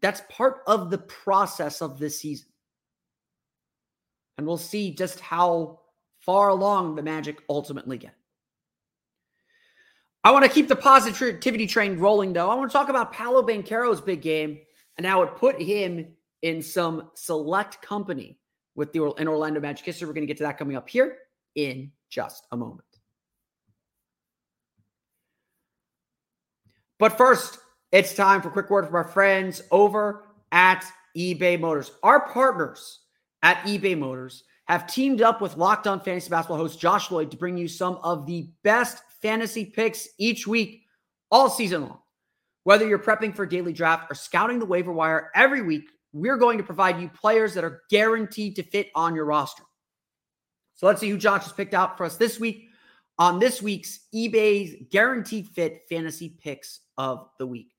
that's 0.00 0.22
part 0.30 0.62
of 0.66 0.90
the 0.90 0.98
process 0.98 1.82
of 1.82 1.98
this 1.98 2.18
season. 2.18 2.48
And 4.38 4.46
we'll 4.46 4.56
see 4.56 4.94
just 4.94 5.20
how 5.20 5.80
far 6.20 6.48
along 6.48 6.94
the 6.94 7.02
Magic 7.02 7.42
ultimately 7.48 7.98
get. 7.98 8.14
I 10.24 10.32
want 10.32 10.44
to 10.44 10.50
keep 10.50 10.68
the 10.68 10.76
positivity 10.76 11.66
train 11.66 11.98
rolling, 11.98 12.32
though. 12.32 12.50
I 12.50 12.54
want 12.54 12.70
to 12.70 12.72
talk 12.72 12.88
about 12.88 13.12
Paolo 13.12 13.42
Banchero's 13.42 14.00
big 14.00 14.22
game 14.22 14.58
and 14.96 15.06
how 15.06 15.22
it 15.22 15.36
put 15.36 15.60
him 15.60 16.06
in 16.42 16.62
some 16.62 17.10
select 17.14 17.80
company 17.82 18.38
with 18.74 18.92
the 18.92 19.12
in 19.12 19.28
Orlando 19.28 19.60
Magic 19.60 19.84
history. 19.84 20.06
We're 20.06 20.14
going 20.14 20.26
to 20.26 20.26
get 20.26 20.38
to 20.38 20.44
that 20.44 20.58
coming 20.58 20.76
up 20.76 20.88
here 20.88 21.18
in 21.54 21.90
just 22.10 22.46
a 22.52 22.56
moment. 22.56 22.84
But 26.98 27.16
first, 27.16 27.58
it's 27.92 28.14
time 28.14 28.42
for 28.42 28.48
a 28.48 28.52
quick 28.52 28.68
word 28.68 28.84
from 28.84 28.94
our 28.94 29.04
friends 29.04 29.62
over 29.70 30.24
at 30.52 30.84
eBay 31.16 31.58
Motors. 31.58 31.90
Our 32.02 32.28
partners 32.28 33.00
at 33.42 33.56
eBay 33.62 33.96
Motors 33.96 34.44
have 34.66 34.86
teamed 34.86 35.22
up 35.22 35.40
with 35.40 35.56
Locked 35.56 35.86
On 35.86 35.98
Fantasy 35.98 36.28
Basketball 36.28 36.58
host 36.58 36.78
Josh 36.78 37.10
Lloyd 37.10 37.30
to 37.30 37.36
bring 37.36 37.56
you 37.56 37.66
some 37.66 37.96
of 38.02 38.26
the 38.26 38.50
best 38.62 39.02
fantasy 39.22 39.64
picks 39.64 40.08
each 40.18 40.46
week, 40.46 40.82
all 41.30 41.48
season 41.48 41.82
long. 41.82 41.98
Whether 42.64 42.86
you're 42.86 42.98
prepping 42.98 43.34
for 43.34 43.46
daily 43.46 43.72
draft 43.72 44.10
or 44.10 44.14
scouting 44.14 44.58
the 44.58 44.66
waiver 44.66 44.92
wire 44.92 45.30
every 45.34 45.62
week, 45.62 45.88
we're 46.12 46.36
going 46.36 46.58
to 46.58 46.64
provide 46.64 47.00
you 47.00 47.08
players 47.08 47.54
that 47.54 47.64
are 47.64 47.82
guaranteed 47.90 48.56
to 48.56 48.62
fit 48.62 48.90
on 48.94 49.14
your 49.14 49.24
roster. 49.24 49.62
So 50.80 50.86
let's 50.86 50.98
see 50.98 51.10
who 51.10 51.18
Josh 51.18 51.42
has 51.42 51.52
picked 51.52 51.74
out 51.74 51.98
for 51.98 52.04
us 52.04 52.16
this 52.16 52.40
week 52.40 52.70
on 53.18 53.38
this 53.38 53.60
week's 53.60 54.06
eBay's 54.14 54.82
Guaranteed 54.90 55.48
Fit 55.48 55.82
Fantasy 55.90 56.30
Picks 56.30 56.80
of 56.96 57.28
the 57.38 57.46
Week. 57.46 57.74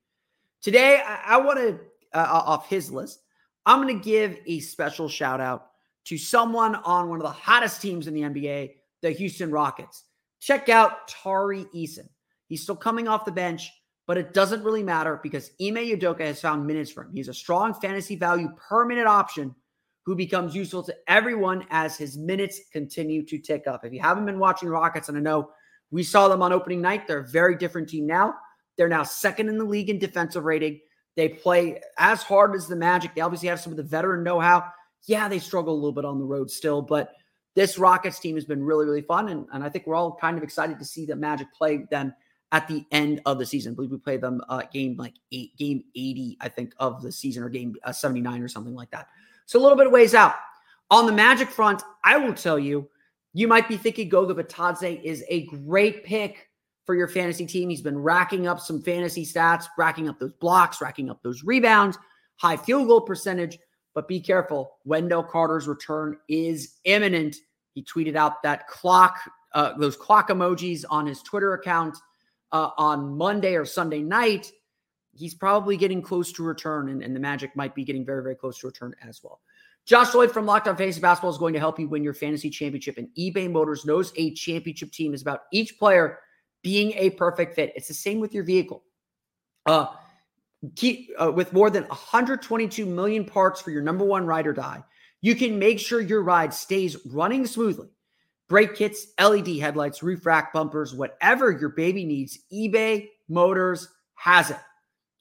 Today, 0.62 1.02
I, 1.04 1.22
I 1.30 1.38
want 1.38 1.58
to, 1.58 1.80
uh, 2.14 2.44
off 2.46 2.70
his 2.70 2.92
list, 2.92 3.24
I'm 3.66 3.82
going 3.82 3.98
to 3.98 4.04
give 4.04 4.38
a 4.46 4.60
special 4.60 5.10
shout 5.10 5.42
out 5.42 5.70
to 6.06 6.18
someone 6.20 6.76
on 6.76 7.10
one 7.10 7.20
of 7.20 7.24
the 7.24 7.32
hottest 7.32 7.82
teams 7.82 8.06
in 8.06 8.14
the 8.14 8.22
NBA, 8.22 8.74
the 9.02 9.10
Houston 9.10 9.50
Rockets. 9.50 10.04
Check 10.40 10.70
out 10.70 11.08
Tari 11.08 11.66
Eason. 11.76 12.08
He's 12.50 12.62
still 12.62 12.76
coming 12.76 13.08
off 13.08 13.26
the 13.26 13.32
bench 13.32 13.72
but 14.08 14.18
it 14.18 14.34
doesn't 14.34 14.64
really 14.64 14.84
matter 14.84 15.22
because 15.24 15.52
Ime 15.62 15.76
Udoka 15.76 16.22
has 16.22 16.42
found 16.42 16.68
minutes 16.68 16.92
for 16.92 17.04
him. 17.04 17.12
He's 17.14 17.30
a 17.30 17.34
strong 17.34 17.74
fantasy 17.74 18.18
value 18.18 18.50
per 18.58 18.84
minute 18.84 19.08
option 19.08 19.56
who 20.04 20.16
becomes 20.16 20.56
useful 20.56 20.84
to 20.84 20.96
everyone 21.08 21.66
as 21.70 21.98
his 21.98 22.18
minutes 22.18 22.60
continue 22.72 23.24
to 23.26 23.38
tick 23.38 23.68
up. 23.68 23.86
If 23.86 23.94
you 23.94 24.02
haven't 24.02 24.26
been 24.26 24.40
watching 24.40 24.70
Rockets, 24.70 25.10
and 25.10 25.18
I 25.18 25.22
know 25.22 25.52
we 25.92 26.04
saw 26.04 26.28
them 26.28 26.42
on 26.42 26.54
opening 26.54 26.82
night, 26.82 27.08
they're 27.08 27.20
a 27.20 27.28
very 27.28 27.56
different 27.56 27.90
team 27.90 28.08
now. 28.08 28.34
They're 28.78 28.88
now 28.88 29.04
second 29.04 29.50
in 29.50 29.58
the 29.58 29.66
league 29.66 29.90
in 29.90 30.00
defensive 30.00 30.44
rating. 30.44 30.80
They 31.16 31.30
play 31.30 31.82
as 31.98 32.24
hard 32.24 32.56
as 32.56 32.68
the 32.68 32.76
Magic. 32.76 33.14
They 33.14 33.22
obviously 33.22 33.50
have 33.50 33.60
some 33.60 33.74
of 33.74 33.78
the 33.78 33.84
veteran 33.84 34.24
know 34.24 34.40
how. 34.40 34.66
Yeah, 35.06 35.28
they 35.28 35.40
struggle 35.40 35.74
a 35.74 35.76
little 35.76 35.92
bit 35.92 36.06
on 36.06 36.20
the 36.20 36.26
road 36.26 36.50
still, 36.50 36.82
but 36.82 37.14
this 37.56 37.78
Rockets 37.78 38.20
team 38.20 38.36
has 38.36 38.46
been 38.46 38.64
really, 38.64 38.86
really 38.86 39.02
fun. 39.02 39.30
And, 39.30 39.46
and 39.52 39.64
I 39.64 39.70
think 39.70 39.86
we're 39.86 39.96
all 39.96 40.16
kind 40.16 40.38
of 40.38 40.44
excited 40.44 40.80
to 40.80 40.86
see 40.86 41.06
the 41.06 41.16
Magic 41.16 41.54
play 41.54 41.86
them 41.90 42.14
at 42.52 42.68
the 42.68 42.86
end 42.92 43.22
of 43.26 43.40
the 43.40 43.46
season. 43.46 43.74
I 43.74 43.76
believe 43.76 43.92
we 43.92 43.98
played 43.98 44.22
them 44.22 44.42
uh, 44.48 44.64
game 44.72 44.96
like 44.98 45.14
eight, 45.32 45.56
game 45.58 45.84
80, 45.96 46.38
I 46.40 46.50
think, 46.50 46.74
of 46.78 47.02
the 47.02 47.12
season 47.12 47.44
or 47.44 47.50
game 47.50 47.76
uh, 47.84 47.92
79 47.92 48.42
or 48.42 48.48
something 48.48 48.76
like 48.76 48.92
that. 48.92 49.08
So 49.52 49.60
a 49.60 49.62
little 49.62 49.78
bit 49.78 49.92
ways 49.92 50.16
out. 50.16 50.36
On 50.92 51.06
the 51.06 51.12
Magic 51.12 51.50
front, 51.50 51.84
I 52.06 52.16
will 52.16 52.34
tell 52.34 52.58
you, 52.58 52.90
you 53.34 53.50
might 53.50 53.68
be 53.68 53.76
thinking 53.76 54.08
Goga 54.08 54.34
Bitadze 54.34 55.04
is 55.04 55.26
a 55.28 55.46
great 55.48 56.06
pick 56.06 56.48
for 56.86 56.96
your 56.96 57.10
fantasy 57.10 57.46
team. 57.46 57.68
He's 57.68 57.82
been 57.82 58.00
racking 58.00 58.48
up 58.48 58.62
some 58.62 58.82
fantasy 58.82 59.26
stats, 59.26 59.66
racking 59.78 60.08
up 60.08 60.20
those 60.20 60.32
blocks, 60.32 60.80
racking 60.80 61.10
up 61.10 61.22
those 61.22 61.44
rebounds, 61.44 61.98
high 62.38 62.56
field 62.56 62.88
goal 62.88 63.02
percentage. 63.02 63.60
But 63.94 64.08
be 64.08 64.22
careful, 64.22 64.78
Wendell 64.86 65.24
Carter's 65.24 65.68
return 65.68 66.16
is 66.30 66.78
imminent. 66.86 67.36
He 67.74 67.84
tweeted 67.84 68.16
out 68.16 68.42
that 68.44 68.70
clock, 68.70 69.18
uh, 69.54 69.78
those 69.78 69.98
clock 69.98 70.30
emojis 70.30 70.86
on 70.90 71.06
his 71.06 71.22
Twitter 71.24 71.56
account 71.56 71.98
uh, 72.54 72.70
on 72.78 73.18
Monday 73.18 73.58
or 73.58 73.66
Sunday 73.66 74.02
night, 74.02 74.50
he's 75.22 75.34
probably 75.34 75.78
getting 75.78 76.02
close 76.02 76.32
to 76.34 76.44
return, 76.44 76.90
and, 76.90 77.02
and, 77.02 77.16
the 77.16 77.20
Magic 77.20 77.56
might 77.56 77.76
be 77.76 77.84
getting 77.84 78.06
very, 78.06 78.24
very 78.24 78.36
close 78.36 78.58
to 78.60 78.68
return 78.68 78.94
as 79.08 79.22
well. 79.24 79.40
Josh 79.86 80.14
Lloyd 80.14 80.32
from 80.32 80.46
Locked 80.46 80.68
On 80.68 80.76
Fantasy 80.76 81.00
Basketball 81.00 81.32
is 81.32 81.38
going 81.38 81.54
to 81.54 81.60
help 81.60 81.80
you 81.80 81.88
win 81.88 82.04
your 82.04 82.14
fantasy 82.14 82.50
championship. 82.50 82.98
And 82.98 83.08
eBay 83.18 83.50
Motors 83.50 83.86
knows 83.86 84.12
a 84.16 84.34
championship 84.34 84.92
team 84.92 85.14
is 85.14 85.22
about 85.22 85.42
each 85.52 85.80
player 85.80 86.20
being 86.62 86.94
a 86.96 87.12
perfect 87.12 87.56
fit. 87.56 87.74
It's 87.76 87.88
the 87.88 87.94
same 87.94 88.20
with 88.20 88.34
your 88.34 88.44
vehicle. 88.44 88.84
Uh, 89.66 89.88
keep 90.76 91.10
uh, 91.20 91.32
with 91.32 91.54
more 91.54 91.70
than 91.70 91.84
122 91.86 92.86
million 92.86 93.26
parts 93.26 93.62
for 93.62 93.72
your 93.72 93.82
number 93.82 94.06
one 94.06 94.26
ride 94.26 94.46
or 94.46 94.54
die. 94.54 94.84
You 95.22 95.36
can 95.36 95.58
make 95.58 95.80
sure 95.80 96.02
your 96.02 96.24
ride 96.24 96.54
stays 96.54 96.98
running 97.06 97.46
smoothly 97.46 97.90
brake 98.52 98.76
kits, 98.76 99.08
LED 99.18 99.48
headlights, 99.60 100.04
roof 100.04 100.26
rack 100.26 100.52
bumpers, 100.52 100.94
whatever 100.94 101.52
your 101.52 101.70
baby 101.70 102.04
needs, 102.04 102.38
eBay 102.52 103.08
Motors 103.30 103.88
has 104.16 104.52
it. 104.52 104.58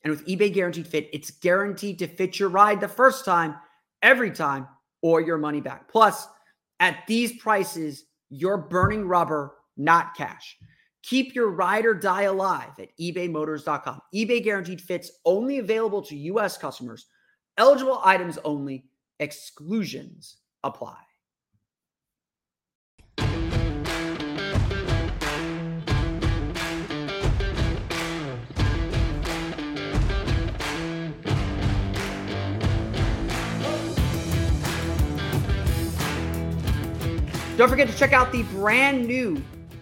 And 0.03 0.11
with 0.11 0.27
eBay 0.27 0.53
Guaranteed 0.53 0.87
Fit, 0.87 1.11
it's 1.13 1.31
guaranteed 1.31 1.99
to 1.99 2.07
fit 2.07 2.39
your 2.39 2.49
ride 2.49 2.81
the 2.81 2.89
first 2.89 3.25
time, 3.25 3.57
every 4.03 4.31
time, 4.31 4.67
or 5.03 5.21
your 5.21 5.39
money 5.39 5.61
back. 5.61 5.91
Plus, 5.91 6.27
at 6.81 7.07
these 7.07 7.39
prices, 7.39 8.05
you're 8.31 8.57
burning 8.57 9.07
rubber, 9.07 9.55
not 9.77 10.15
cash. 10.17 10.57
Keep 11.03 11.35
your 11.35 11.51
ride 11.51 11.87
or 11.87 11.95
die 11.95 12.23
alive 12.23 12.71
at 12.79 12.97
ebaymotors.com. 12.99 14.01
eBay 14.15 14.43
Guaranteed 14.43 14.81
Fits 14.81 15.11
only 15.25 15.59
available 15.59 16.03
to 16.03 16.17
U.S. 16.17 16.59
customers. 16.59 17.07
Eligible 17.59 18.01
items 18.05 18.39
only. 18.45 18.85
Exclusions 19.19 20.39
apply. 20.63 20.97
Don't 37.61 37.69
forget 37.69 37.89
to 37.89 37.99
check 37.99 38.15
out 38.15 38.33
the 38.33 38.43
brand 38.45 39.07
new 39.07 39.39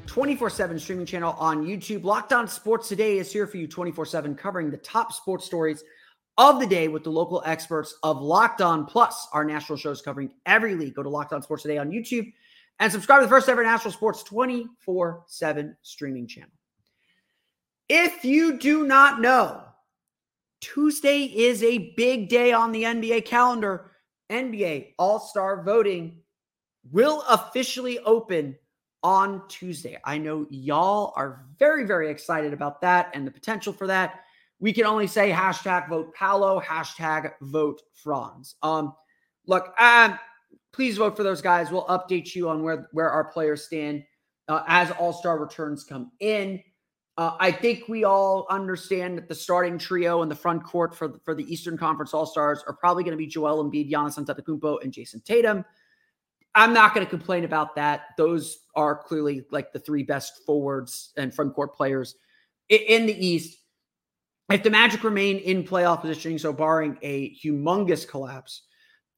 24 0.06 0.50
7 0.50 0.80
streaming 0.80 1.06
channel 1.06 1.36
on 1.38 1.64
YouTube. 1.64 2.02
Locked 2.02 2.32
On 2.32 2.48
Sports 2.48 2.88
Today 2.88 3.18
is 3.18 3.32
here 3.32 3.46
for 3.46 3.56
you 3.56 3.68
24 3.68 4.04
7, 4.04 4.34
covering 4.34 4.68
the 4.68 4.78
top 4.78 5.12
sports 5.12 5.46
stories 5.46 5.84
of 6.38 6.58
the 6.58 6.66
day 6.66 6.88
with 6.88 7.04
the 7.04 7.10
local 7.10 7.40
experts 7.46 7.96
of 8.02 8.20
Locked 8.20 8.62
On, 8.62 8.84
plus 8.84 9.28
our 9.32 9.44
national 9.44 9.78
shows 9.78 10.02
covering 10.02 10.32
every 10.44 10.74
league. 10.74 10.96
Go 10.96 11.04
to 11.04 11.08
Locked 11.08 11.32
On 11.32 11.40
Sports 11.40 11.62
Today 11.62 11.78
on 11.78 11.92
YouTube 11.92 12.32
and 12.80 12.90
subscribe 12.90 13.20
to 13.20 13.26
the 13.26 13.30
first 13.30 13.48
ever 13.48 13.62
national 13.62 13.92
sports 13.92 14.24
24 14.24 15.22
7 15.28 15.76
streaming 15.82 16.26
channel. 16.26 16.50
If 17.88 18.24
you 18.24 18.58
do 18.58 18.88
not 18.88 19.20
know, 19.20 19.62
Tuesday 20.60 21.26
is 21.26 21.62
a 21.62 21.94
big 21.96 22.28
day 22.28 22.52
on 22.52 22.72
the 22.72 22.82
NBA 22.82 23.24
calendar. 23.24 23.92
NBA 24.30 24.94
All 24.98 25.20
Star 25.20 25.62
voting 25.62 26.22
will 26.90 27.22
officially 27.28 27.98
open 28.00 28.56
on 29.02 29.42
Tuesday. 29.48 29.98
I 30.04 30.18
know 30.18 30.46
y'all 30.50 31.12
are 31.16 31.44
very, 31.58 31.84
very 31.84 32.10
excited 32.10 32.52
about 32.52 32.80
that 32.80 33.10
and 33.14 33.26
the 33.26 33.30
potential 33.30 33.72
for 33.72 33.86
that. 33.86 34.20
We 34.60 34.72
can 34.72 34.84
only 34.84 35.06
say 35.06 35.30
hashtag 35.30 35.88
vote 35.88 36.14
Paolo, 36.14 36.60
hashtag 36.60 37.32
vote 37.42 37.80
Franz. 37.92 38.56
Um, 38.62 38.94
look, 39.46 39.72
um, 39.80 40.18
please 40.72 40.98
vote 40.98 41.16
for 41.16 41.22
those 41.22 41.40
guys. 41.40 41.70
We'll 41.70 41.86
update 41.86 42.34
you 42.34 42.48
on 42.48 42.62
where, 42.62 42.88
where 42.92 43.10
our 43.10 43.24
players 43.24 43.64
stand 43.64 44.02
uh, 44.48 44.64
as 44.66 44.90
all 44.92 45.12
star 45.12 45.38
returns 45.38 45.84
come 45.84 46.10
in. 46.18 46.60
Uh, 47.16 47.36
I 47.40 47.50
think 47.50 47.88
we 47.88 48.04
all 48.04 48.46
understand 48.48 49.18
that 49.18 49.28
the 49.28 49.34
starting 49.34 49.76
trio 49.76 50.22
in 50.22 50.28
the 50.28 50.36
front 50.36 50.62
court 50.62 50.94
for, 50.94 51.18
for 51.24 51.34
the 51.34 51.52
Eastern 51.52 51.76
Conference 51.76 52.14
All 52.14 52.26
Stars 52.26 52.62
are 52.68 52.74
probably 52.74 53.02
going 53.02 53.12
to 53.12 53.18
be 53.18 53.26
Joel 53.26 53.64
Embiid, 53.64 53.90
Giannis 53.90 54.24
Antetokounmpo, 54.24 54.84
and 54.84 54.92
Jayson 54.92 55.20
Tatum. 55.24 55.64
I'm 56.58 56.72
not 56.72 56.92
going 56.92 57.06
to 57.06 57.10
complain 57.10 57.44
about 57.44 57.76
that. 57.76 58.16
Those 58.16 58.58
are 58.74 58.96
clearly 58.96 59.44
like 59.52 59.72
the 59.72 59.78
three 59.78 60.02
best 60.02 60.44
forwards 60.44 61.12
and 61.16 61.32
front 61.32 61.54
court 61.54 61.72
players 61.74 62.16
in 62.68 63.06
the 63.06 63.26
East. 63.26 63.58
If 64.50 64.64
the 64.64 64.70
Magic 64.70 65.04
remain 65.04 65.38
in 65.38 65.62
playoff 65.62 66.00
positioning, 66.00 66.38
so 66.38 66.52
barring 66.52 66.98
a 67.02 67.32
humongous 67.36 68.08
collapse, 68.08 68.62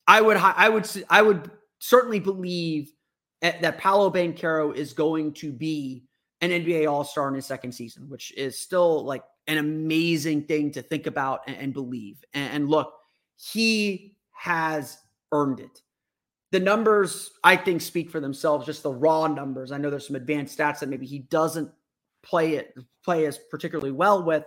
I 0.07 0.21
would 0.21 0.37
I 0.37 0.69
would 0.69 0.87
I 1.09 1.23
would 1.23 1.51
certainly 1.79 2.21
believe 2.21 2.93
that 3.41 3.79
Paolo 3.79 4.11
Banchero 4.11 4.75
is 4.75 4.93
going 4.93 5.33
to 5.35 5.51
be 5.51 6.05
an 6.43 6.51
NBA 6.51 6.91
All 6.91 7.05
Star 7.05 7.29
in 7.29 7.35
his 7.35 7.47
second 7.47 7.73
season, 7.73 8.07
which 8.11 8.33
is 8.37 8.59
still 8.59 9.05
like 9.05 9.25
an 9.47 9.57
amazing 9.57 10.45
thing 10.45 10.73
to 10.73 10.83
think 10.83 11.07
about 11.07 11.41
and, 11.49 11.73
believe. 11.73 12.23
And 12.35 12.69
look, 12.69 12.93
he 13.37 14.17
has 14.33 14.99
earned 15.33 15.61
it 15.61 15.81
the 16.53 16.61
numbers 16.61 17.31
I 17.45 17.57
think 17.57 17.81
speak 17.81 18.11
for 18.11 18.21
themselves, 18.21 18.67
just 18.67 18.83
the 18.83 18.93
raw 18.93 19.27
numbers. 19.27 19.73
I 19.73 19.79
know 19.79 19.91
there's 19.91 20.07
some 20.07 20.17
advanced 20.17 20.59
stats 20.59 20.81
that 20.81 20.89
maybe 20.89 21.07
he 21.07 21.21
doesn't 21.21 21.71
play 22.23 22.55
it 22.55 22.75
play 23.05 23.27
as 23.27 23.39
particularly 23.51 23.93
well 23.93 24.23
with, 24.23 24.45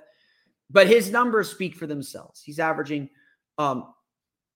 but 0.69 0.87
his 0.87 1.11
numbers 1.11 1.49
speak 1.49 1.75
for 1.75 1.87
themselves. 1.87 2.41
He's 2.43 2.59
averaging 2.59 3.09
um 3.57 3.93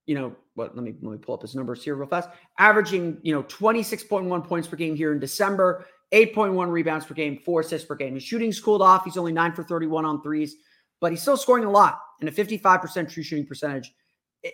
you 0.06 0.16
know 0.16 0.36
what 0.56 0.76
let 0.76 0.84
me 0.84 0.96
let 1.02 1.12
me 1.12 1.18
pull 1.18 1.36
up 1.36 1.42
his 1.42 1.56
numbers 1.56 1.84
here 1.84 1.96
real 1.96 2.08
fast. 2.08 2.30
Averaging, 2.60 3.20
you 3.22 3.34
know, 3.34 3.44
26.1 3.44 4.48
points 4.48 4.68
per 4.68 4.76
game 4.76 4.96
here 4.96 5.12
in 5.14 5.20
December, 5.20 5.86
8.1 6.14 6.72
rebounds 6.72 7.06
per 7.06 7.14
game, 7.14 7.40
4 7.46 7.62
assists 7.62 7.88
per 7.88 7.96
game. 7.96 8.14
His 8.14 8.24
shooting's 8.24 8.60
cooled 8.60 8.82
off. 8.82 9.04
He's 9.04 9.18
only 9.18 9.34
9 9.34 9.54
for 9.54 9.64
31 9.64 10.06
on 10.06 10.22
threes, 10.22 10.56
but 11.02 11.12
he's 11.12 11.22
still 11.22 11.38
scoring 11.38 11.66
a 11.66 11.70
lot. 11.70 12.00
And 12.22 12.30
a 12.30 12.32
55% 12.32 13.12
true 13.12 13.22
shooting 13.22 13.46
percentage 13.46 13.94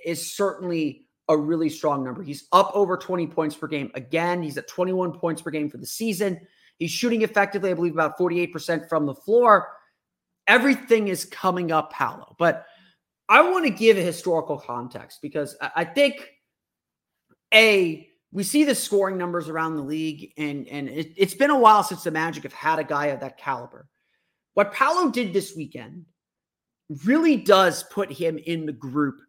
is 0.06 0.36
certainly 0.36 1.08
a 1.30 1.38
really 1.38 1.70
strong 1.70 2.04
number. 2.04 2.22
He's 2.22 2.48
up 2.52 2.72
over 2.74 2.98
20 2.98 3.28
points 3.28 3.56
per 3.56 3.68
game. 3.68 3.92
Again, 3.96 4.44
he's 4.44 4.58
at 4.58 4.68
21 4.68 5.14
points 5.14 5.42
per 5.42 5.52
game 5.52 5.70
for 5.70 5.78
the 5.78 5.86
season. 5.86 6.40
He's 6.80 6.92
shooting 6.92 7.22
effectively, 7.22 7.72
I 7.72 7.74
believe, 7.74 7.94
about 7.94 8.18
48% 8.18 8.90
from 8.90 9.06
the 9.06 9.16
floor. 9.16 9.70
Everything 10.48 11.08
is 11.08 11.26
coming 11.26 11.72
up 11.72 11.92
Paolo. 11.92 12.36
But 12.38 12.66
I 13.30 13.42
want 13.50 13.66
to 13.66 13.72
give 13.72 13.98
a 13.98 14.02
historical 14.02 14.58
context 14.58 15.20
because 15.22 15.56
I 15.62 15.86
think, 15.86 16.30
A, 17.54 18.10
we 18.32 18.44
see 18.44 18.64
the 18.64 18.76
scoring 18.76 19.18
numbers 19.18 19.48
around 19.48 19.76
the 19.76 19.84
league, 19.84 20.34
and, 20.38 20.68
and 20.68 20.90
it, 20.90 21.14
it's 21.16 21.36
been 21.36 21.52
a 21.52 21.60
while 21.60 21.84
since 21.84 22.04
the 22.04 22.12
Magic 22.12 22.44
have 22.44 22.54
had 22.54 22.80
a 22.80 22.84
guy 22.84 23.08
of 23.08 23.22
that 23.22 23.38
caliber. 23.38 23.88
What 24.56 24.74
Paolo 24.74 25.12
did 25.12 25.32
this 25.32 25.56
weekend 25.56 26.06
really 27.06 27.38
does 27.38 27.84
put 27.84 28.12
him 28.12 28.38
in 28.38 28.66
the 28.66 28.74
group 28.74 29.22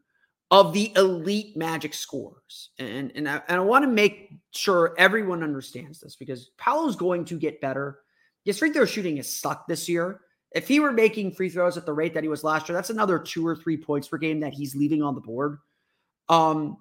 of 0.50 0.72
the 0.72 0.92
elite 0.96 1.56
magic 1.56 1.94
scores. 1.94 2.70
And, 2.78 3.12
and 3.14 3.28
I, 3.28 3.42
and 3.48 3.56
I 3.56 3.60
want 3.60 3.84
to 3.84 3.90
make 3.90 4.30
sure 4.52 4.94
everyone 4.98 5.42
understands 5.42 6.00
this 6.00 6.16
because 6.16 6.50
Paolo's 6.58 6.96
going 6.96 7.24
to 7.26 7.38
get 7.38 7.60
better. 7.60 8.00
His 8.44 8.58
free 8.58 8.70
throw 8.70 8.84
shooting 8.84 9.16
has 9.16 9.32
sucked 9.32 9.68
this 9.68 9.88
year. 9.88 10.20
If 10.54 10.68
he 10.68 10.78
were 10.78 10.92
making 10.92 11.32
free 11.32 11.48
throws 11.48 11.76
at 11.76 11.86
the 11.86 11.92
rate 11.92 12.14
that 12.14 12.22
he 12.22 12.28
was 12.28 12.44
last 12.44 12.68
year, 12.68 12.76
that's 12.76 12.90
another 12.90 13.18
two 13.18 13.46
or 13.46 13.56
three 13.56 13.76
points 13.76 14.06
per 14.06 14.18
game 14.18 14.40
that 14.40 14.52
he's 14.52 14.76
leaving 14.76 15.02
on 15.02 15.14
the 15.14 15.20
board. 15.20 15.58
Um, 16.28 16.76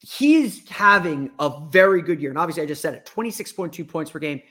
he's 0.00 0.68
having 0.68 1.30
a 1.38 1.60
very 1.70 2.02
good 2.02 2.20
year. 2.20 2.30
And 2.30 2.38
obviously, 2.38 2.64
I 2.64 2.66
just 2.66 2.82
said 2.82 2.94
it 2.94 3.06
26.2 3.14 3.86
points 3.86 4.10
per 4.10 4.18
game 4.18 4.42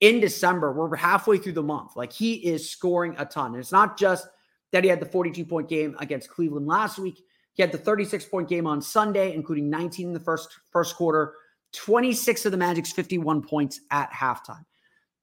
in 0.00 0.20
December. 0.20 0.72
We're 0.72 0.94
halfway 0.96 1.38
through 1.38 1.52
the 1.52 1.62
month. 1.62 1.96
Like 1.96 2.12
he 2.12 2.34
is 2.34 2.70
scoring 2.70 3.14
a 3.18 3.24
ton. 3.24 3.52
And 3.52 3.60
it's 3.60 3.72
not 3.72 3.98
just 3.98 4.28
that 4.72 4.84
he 4.84 4.90
had 4.90 5.00
the 5.00 5.06
42 5.06 5.44
point 5.46 5.68
game 5.68 5.96
against 5.98 6.28
Cleveland 6.28 6.66
last 6.66 6.98
week. 6.98 7.24
He 7.58 7.62
had 7.62 7.72
the 7.72 7.78
36 7.78 8.24
point 8.26 8.48
game 8.48 8.68
on 8.68 8.80
Sunday, 8.80 9.34
including 9.34 9.68
19 9.68 10.06
in 10.06 10.12
the 10.12 10.20
first 10.20 10.48
first 10.70 10.94
quarter, 10.94 11.34
26 11.72 12.46
of 12.46 12.52
the 12.52 12.56
Magic's 12.56 12.92
51 12.92 13.42
points 13.42 13.80
at 13.90 14.12
halftime. 14.12 14.64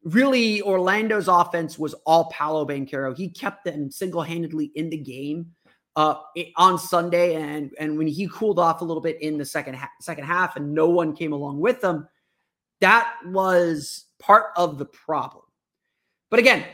Really, 0.04 0.62
Orlando's 0.62 1.30
offense 1.30 1.80
was 1.80 1.94
all 2.06 2.26
Paolo 2.26 2.68
Banchero. 2.68 3.16
He 3.16 3.30
kept 3.30 3.64
them 3.64 3.90
single 3.90 4.22
handedly 4.22 4.72
in 4.76 4.90
the 4.90 4.98
game 4.98 5.54
uh, 5.96 6.16
on 6.58 6.78
Sunday, 6.78 7.36
and 7.36 7.72
and 7.80 7.98
when 7.98 8.08
he 8.08 8.28
cooled 8.28 8.60
off 8.60 8.82
a 8.82 8.86
little 8.86 9.02
bit 9.02 9.22
in 9.22 9.38
the 9.38 9.46
second 9.46 9.76
ha- 9.76 9.90
second 10.02 10.26
half, 10.26 10.58
and 10.58 10.74
no 10.74 10.90
one 10.90 11.16
came 11.16 11.32
along 11.32 11.62
with 11.62 11.80
them, 11.80 12.06
that 12.82 13.14
was 13.28 14.08
part 14.20 14.48
of 14.58 14.78
the 14.78 14.86
problem. 14.86 15.46
But 16.30 16.42
again, 16.42 16.66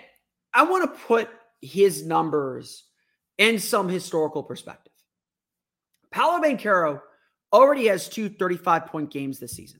I 0.55 0.63
want 0.63 0.91
to 0.91 0.99
put 1.01 1.29
his 1.61 2.03
numbers 2.03 2.85
in 3.37 3.59
some 3.59 3.89
historical 3.89 4.41
perspective. 4.41 4.90
Paolo 6.11 6.41
Banchero 6.41 7.01
already 7.53 7.87
has 7.87 8.07
two 8.07 8.29
35 8.29 8.87
point 8.87 9.11
games 9.11 9.39
this 9.39 9.53
season. 9.53 9.79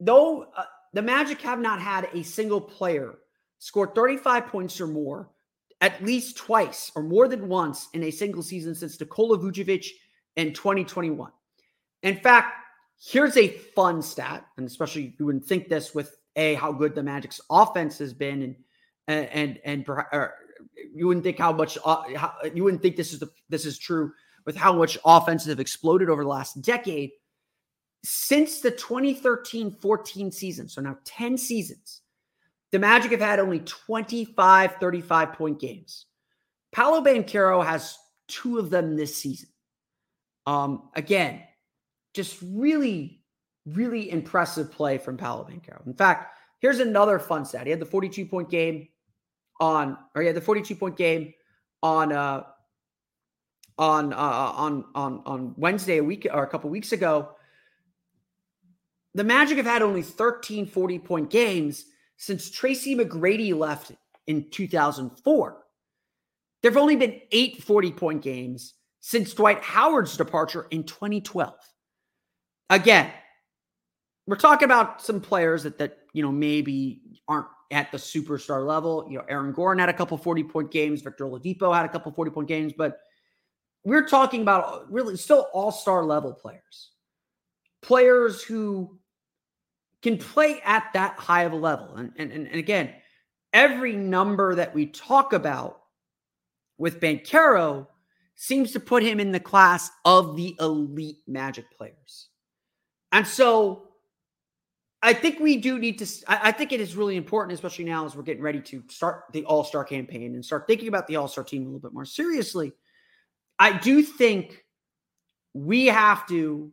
Though 0.00 0.46
uh, 0.56 0.64
the 0.92 1.02
Magic 1.02 1.40
have 1.42 1.60
not 1.60 1.80
had 1.80 2.08
a 2.12 2.22
single 2.22 2.60
player 2.60 3.14
score 3.58 3.92
35 3.94 4.46
points 4.46 4.80
or 4.80 4.86
more 4.86 5.30
at 5.80 6.02
least 6.02 6.36
twice 6.36 6.92
or 6.94 7.02
more 7.02 7.28
than 7.28 7.48
once 7.48 7.88
in 7.92 8.04
a 8.04 8.10
single 8.10 8.42
season 8.42 8.74
since 8.74 8.98
Nikola 8.98 9.38
Vucevic 9.38 9.86
in 10.36 10.52
2021. 10.52 11.30
In 12.02 12.16
fact, 12.16 12.54
here's 13.00 13.36
a 13.36 13.48
fun 13.48 14.00
stat, 14.00 14.46
and 14.56 14.66
especially 14.66 15.14
you 15.18 15.26
wouldn't 15.26 15.44
think 15.44 15.68
this 15.68 15.94
with 15.94 16.16
a 16.36 16.54
how 16.54 16.72
good 16.72 16.94
the 16.94 17.02
Magic's 17.02 17.40
offense 17.50 17.98
has 17.98 18.14
been, 18.14 18.42
and 18.42 18.56
and 19.08 19.58
and, 19.64 19.86
and 19.86 20.28
you 20.94 21.06
wouldn't 21.06 21.24
think 21.24 21.38
how 21.38 21.52
much 21.52 21.76
uh, 21.84 22.02
how, 22.16 22.32
you 22.54 22.62
wouldn't 22.64 22.82
think 22.82 22.96
this 22.96 23.12
is 23.12 23.18
the 23.18 23.30
this 23.48 23.66
is 23.66 23.78
true 23.78 24.12
with 24.44 24.56
how 24.56 24.72
much 24.72 24.98
offenses 25.04 25.48
have 25.48 25.60
exploded 25.60 26.08
over 26.08 26.22
the 26.22 26.28
last 26.28 26.60
decade. 26.62 27.10
Since 28.04 28.60
the 28.60 28.70
2013 28.70 29.76
14 29.80 30.32
season, 30.32 30.68
so 30.68 30.80
now 30.80 30.98
10 31.04 31.38
seasons, 31.38 32.00
the 32.72 32.78
Magic 32.78 33.12
have 33.12 33.20
had 33.20 33.38
only 33.38 33.60
25 33.60 34.76
35 34.76 35.32
point 35.34 35.60
games. 35.60 36.06
Paolo 36.72 37.00
Banchero 37.02 37.64
has 37.64 37.96
two 38.28 38.58
of 38.58 38.70
them 38.70 38.96
this 38.96 39.14
season. 39.16 39.50
Um, 40.46 40.88
again, 40.96 41.42
just 42.14 42.38
really 42.42 43.22
really 43.66 44.10
impressive 44.10 44.70
play 44.70 44.98
from 44.98 45.16
Paolo 45.16 45.44
Banchero. 45.44 45.86
In 45.86 45.94
fact, 45.94 46.36
here's 46.60 46.80
another 46.80 47.18
fun 47.18 47.44
stat. 47.44 47.66
He 47.66 47.70
had 47.70 47.80
the 47.80 47.86
42 47.86 48.26
point 48.26 48.50
game 48.50 48.88
on, 49.60 49.96
or 50.14 50.22
he 50.22 50.26
had 50.26 50.36
the 50.36 50.40
42 50.40 50.74
point 50.74 50.96
game 50.96 51.32
on, 51.82 52.12
uh, 52.12 52.44
on, 53.78 54.12
uh, 54.12 54.16
on, 54.16 54.84
on, 54.94 55.22
on 55.26 55.54
Wednesday, 55.56 55.98
a 55.98 56.04
week 56.04 56.26
or 56.32 56.42
a 56.42 56.48
couple 56.48 56.70
weeks 56.70 56.92
ago. 56.92 57.30
The 59.14 59.24
Magic 59.24 59.56
have 59.58 59.66
had 59.66 59.82
only 59.82 60.02
13 60.02 60.66
40 60.66 60.98
point 60.98 61.30
games 61.30 61.86
since 62.16 62.50
Tracy 62.50 62.94
McGrady 62.96 63.56
left 63.56 63.92
in 64.26 64.48
2004. 64.50 65.58
There 66.62 66.70
have 66.70 66.80
only 66.80 66.96
been 66.96 67.20
eight 67.32 67.62
40 67.62 67.92
point 67.92 68.22
games 68.22 68.74
since 69.00 69.34
Dwight 69.34 69.62
Howard's 69.62 70.16
departure 70.16 70.66
in 70.70 70.84
2012. 70.84 71.54
Again, 72.70 73.10
we're 74.26 74.36
talking 74.36 74.64
about 74.64 75.02
some 75.02 75.20
players 75.20 75.64
that 75.64 75.78
that 75.78 75.98
you 76.12 76.22
know 76.22 76.32
maybe 76.32 77.02
aren't 77.28 77.48
at 77.72 77.90
the 77.90 77.98
superstar 77.98 78.64
level. 78.66 79.06
You 79.10 79.18
know, 79.18 79.24
Aaron 79.28 79.52
Gordon 79.52 79.80
had 79.80 79.88
a 79.88 79.92
couple 79.92 80.16
40 80.16 80.44
point 80.44 80.70
games, 80.70 81.02
Victor 81.02 81.24
Oladipo 81.24 81.74
had 81.74 81.84
a 81.84 81.88
couple 81.88 82.12
40 82.12 82.30
point 82.30 82.48
games, 82.48 82.72
but 82.76 83.00
we're 83.84 84.06
talking 84.06 84.42
about 84.42 84.72
uh, 84.72 84.80
really 84.88 85.16
still 85.16 85.48
all-star 85.52 86.04
level 86.04 86.32
players. 86.32 86.90
Players 87.82 88.42
who 88.42 88.98
can 90.02 90.18
play 90.18 90.60
at 90.64 90.92
that 90.94 91.14
high 91.14 91.42
of 91.42 91.52
a 91.52 91.56
level. 91.56 91.96
And, 91.96 92.12
and, 92.16 92.32
and 92.32 92.54
again, 92.54 92.92
every 93.52 93.94
number 93.94 94.54
that 94.54 94.74
we 94.74 94.86
talk 94.86 95.32
about 95.32 95.80
with 96.78 97.00
Banchero 97.00 97.86
seems 98.34 98.72
to 98.72 98.80
put 98.80 99.02
him 99.02 99.20
in 99.20 99.32
the 99.32 99.40
class 99.40 99.90
of 100.04 100.36
the 100.36 100.56
elite 100.58 101.18
magic 101.26 101.64
players. 101.76 102.28
And 103.12 103.26
so 103.26 103.88
I 105.02 105.12
think 105.12 105.40
we 105.40 105.56
do 105.56 105.78
need 105.78 105.98
to. 105.98 106.06
I 106.28 106.52
think 106.52 106.72
it 106.72 106.80
is 106.80 106.96
really 106.96 107.16
important, 107.16 107.54
especially 107.54 107.84
now 107.84 108.06
as 108.06 108.14
we're 108.14 108.22
getting 108.22 108.42
ready 108.42 108.60
to 108.60 108.82
start 108.88 109.24
the 109.32 109.44
All 109.44 109.64
Star 109.64 109.84
campaign 109.84 110.34
and 110.34 110.44
start 110.44 110.66
thinking 110.66 110.88
about 110.88 111.06
the 111.08 111.16
All 111.16 111.28
Star 111.28 111.44
team 111.44 111.62
a 111.62 111.64
little 111.66 111.80
bit 111.80 111.92
more 111.92 112.04
seriously. 112.04 112.72
I 113.62 113.78
do 113.78 114.02
think 114.02 114.64
we 115.54 115.86
have 115.86 116.26
to 116.26 116.72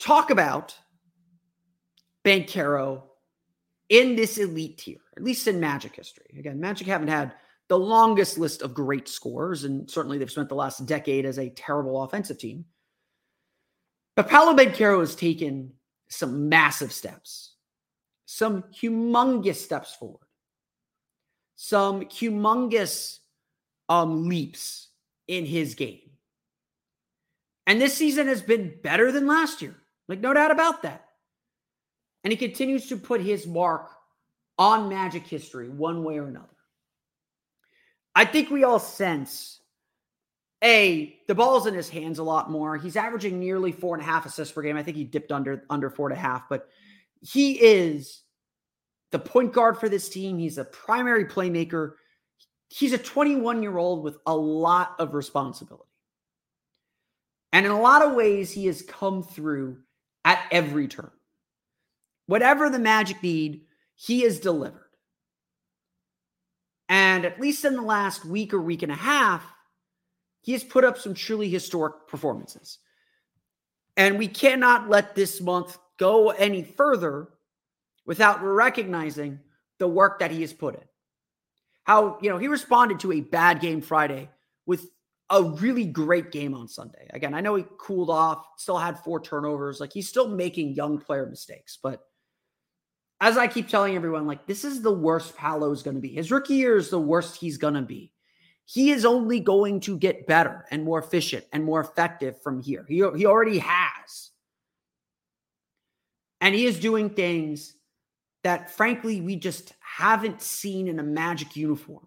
talk 0.00 0.30
about 0.30 0.76
Banchero 2.24 3.02
in 3.88 4.16
this 4.16 4.36
elite 4.36 4.78
tier, 4.78 4.98
at 5.16 5.22
least 5.22 5.46
in 5.46 5.60
Magic 5.60 5.94
history. 5.94 6.34
Again, 6.36 6.58
Magic 6.58 6.88
haven't 6.88 7.06
had 7.06 7.34
the 7.68 7.78
longest 7.78 8.36
list 8.36 8.62
of 8.62 8.74
great 8.74 9.06
scores, 9.06 9.62
and 9.62 9.88
certainly 9.88 10.18
they've 10.18 10.28
spent 10.28 10.48
the 10.48 10.56
last 10.56 10.84
decade 10.86 11.24
as 11.24 11.38
a 11.38 11.50
terrible 11.50 12.02
offensive 12.02 12.38
team. 12.38 12.64
But 14.16 14.28
Paolo 14.28 14.56
Banchero 14.56 14.98
has 14.98 15.14
taken 15.14 15.72
some 16.08 16.48
massive 16.48 16.90
steps, 16.90 17.54
some 18.26 18.64
humongous 18.74 19.54
steps 19.54 19.94
forward, 19.94 20.26
some 21.54 22.06
humongous 22.06 23.19
um, 23.90 24.26
leaps 24.28 24.88
in 25.28 25.44
his 25.44 25.74
game. 25.74 26.00
And 27.66 27.78
this 27.80 27.94
season 27.94 28.26
has 28.28 28.40
been 28.40 28.74
better 28.82 29.12
than 29.12 29.26
last 29.26 29.60
year. 29.60 29.76
Like, 30.08 30.20
no 30.20 30.32
doubt 30.32 30.50
about 30.50 30.82
that. 30.82 31.04
And 32.24 32.32
he 32.32 32.36
continues 32.36 32.88
to 32.88 32.96
put 32.96 33.20
his 33.20 33.46
mark 33.46 33.90
on 34.58 34.88
Magic 34.88 35.26
history 35.26 35.68
one 35.68 36.02
way 36.04 36.18
or 36.18 36.26
another. 36.26 36.46
I 38.14 38.24
think 38.24 38.50
we 38.50 38.64
all 38.64 38.78
sense 38.78 39.60
a, 40.62 41.16
the 41.26 41.34
ball's 41.34 41.66
in 41.66 41.74
his 41.74 41.88
hands 41.88 42.18
a 42.18 42.22
lot 42.22 42.50
more. 42.50 42.76
He's 42.76 42.96
averaging 42.96 43.40
nearly 43.40 43.72
four 43.72 43.94
and 43.94 44.02
a 44.02 44.06
half 44.06 44.26
assists 44.26 44.52
per 44.52 44.62
game. 44.62 44.76
I 44.76 44.82
think 44.82 44.96
he 44.96 45.04
dipped 45.04 45.32
under 45.32 45.64
under 45.70 45.88
four 45.88 46.10
and 46.10 46.18
a 46.18 46.20
half, 46.20 46.48
but 46.48 46.68
he 47.22 47.52
is 47.52 48.22
the 49.10 49.18
point 49.18 49.52
guard 49.52 49.78
for 49.78 49.88
this 49.88 50.08
team. 50.08 50.38
He's 50.38 50.58
a 50.58 50.64
primary 50.64 51.24
playmaker. 51.24 51.92
He's 52.72 52.92
a 52.92 52.98
21 52.98 53.62
year 53.62 53.76
old 53.76 54.04
with 54.04 54.16
a 54.26 54.34
lot 54.34 54.94
of 55.00 55.12
responsibility. 55.12 55.84
And 57.52 57.66
in 57.66 57.72
a 57.72 57.80
lot 57.80 58.02
of 58.02 58.14
ways, 58.14 58.52
he 58.52 58.66
has 58.66 58.80
come 58.82 59.24
through 59.24 59.78
at 60.24 60.44
every 60.52 60.86
turn. 60.86 61.10
Whatever 62.26 62.70
the 62.70 62.78
Magic 62.78 63.20
need, 63.24 63.62
he 63.96 64.20
has 64.20 64.38
delivered. 64.38 64.86
And 66.88 67.24
at 67.24 67.40
least 67.40 67.64
in 67.64 67.74
the 67.74 67.82
last 67.82 68.24
week 68.24 68.54
or 68.54 68.60
week 68.60 68.84
and 68.84 68.92
a 68.92 68.96
half, 68.96 69.44
he 70.40 70.52
has 70.52 70.62
put 70.62 70.84
up 70.84 70.96
some 70.96 71.14
truly 71.14 71.48
historic 71.48 72.06
performances. 72.06 72.78
And 73.96 74.16
we 74.16 74.28
cannot 74.28 74.88
let 74.88 75.16
this 75.16 75.40
month 75.40 75.76
go 75.98 76.30
any 76.30 76.62
further 76.62 77.30
without 78.06 78.42
recognizing 78.42 79.40
the 79.78 79.88
work 79.88 80.20
that 80.20 80.30
he 80.30 80.40
has 80.42 80.52
put 80.52 80.76
in. 80.76 80.89
How, 81.90 82.18
you 82.22 82.30
know, 82.30 82.38
he 82.38 82.46
responded 82.46 83.00
to 83.00 83.10
a 83.10 83.20
bad 83.20 83.58
game 83.58 83.80
Friday 83.80 84.30
with 84.64 84.88
a 85.28 85.42
really 85.42 85.84
great 85.84 86.30
game 86.30 86.54
on 86.54 86.68
Sunday. 86.68 87.08
Again, 87.10 87.34
I 87.34 87.40
know 87.40 87.56
he 87.56 87.64
cooled 87.78 88.10
off, 88.10 88.46
still 88.58 88.78
had 88.78 89.00
four 89.00 89.20
turnovers. 89.20 89.80
Like 89.80 89.92
he's 89.92 90.08
still 90.08 90.28
making 90.28 90.74
young 90.74 90.98
player 90.98 91.26
mistakes. 91.26 91.80
But 91.82 92.00
as 93.20 93.36
I 93.36 93.48
keep 93.48 93.68
telling 93.68 93.96
everyone, 93.96 94.28
like 94.28 94.46
this 94.46 94.64
is 94.64 94.82
the 94.82 94.92
worst 94.92 95.36
Paolo 95.36 95.72
is 95.72 95.82
going 95.82 95.96
to 95.96 96.00
be. 96.00 96.14
His 96.14 96.30
rookie 96.30 96.54
year 96.54 96.76
is 96.76 96.90
the 96.90 97.00
worst 97.00 97.34
he's 97.34 97.58
going 97.58 97.74
to 97.74 97.82
be 97.82 98.12
he 98.66 98.92
is 98.92 99.04
only 99.04 99.40
going 99.40 99.80
to 99.80 99.98
get 99.98 100.28
better 100.28 100.64
and 100.70 100.84
more 100.84 101.00
efficient 101.00 101.44
and 101.52 101.64
more 101.64 101.80
effective 101.80 102.40
from 102.40 102.62
here. 102.62 102.86
He, 102.88 102.98
he 103.16 103.26
already 103.26 103.58
has. 103.58 104.30
And 106.40 106.54
he 106.54 106.66
is 106.66 106.78
doing 106.78 107.10
things 107.10 107.74
that, 108.44 108.70
frankly, 108.70 109.20
we 109.20 109.36
just 109.36 109.74
haven't 109.80 110.40
seen 110.42 110.88
in 110.88 110.98
a 110.98 111.02
Magic 111.02 111.56
uniform 111.56 112.06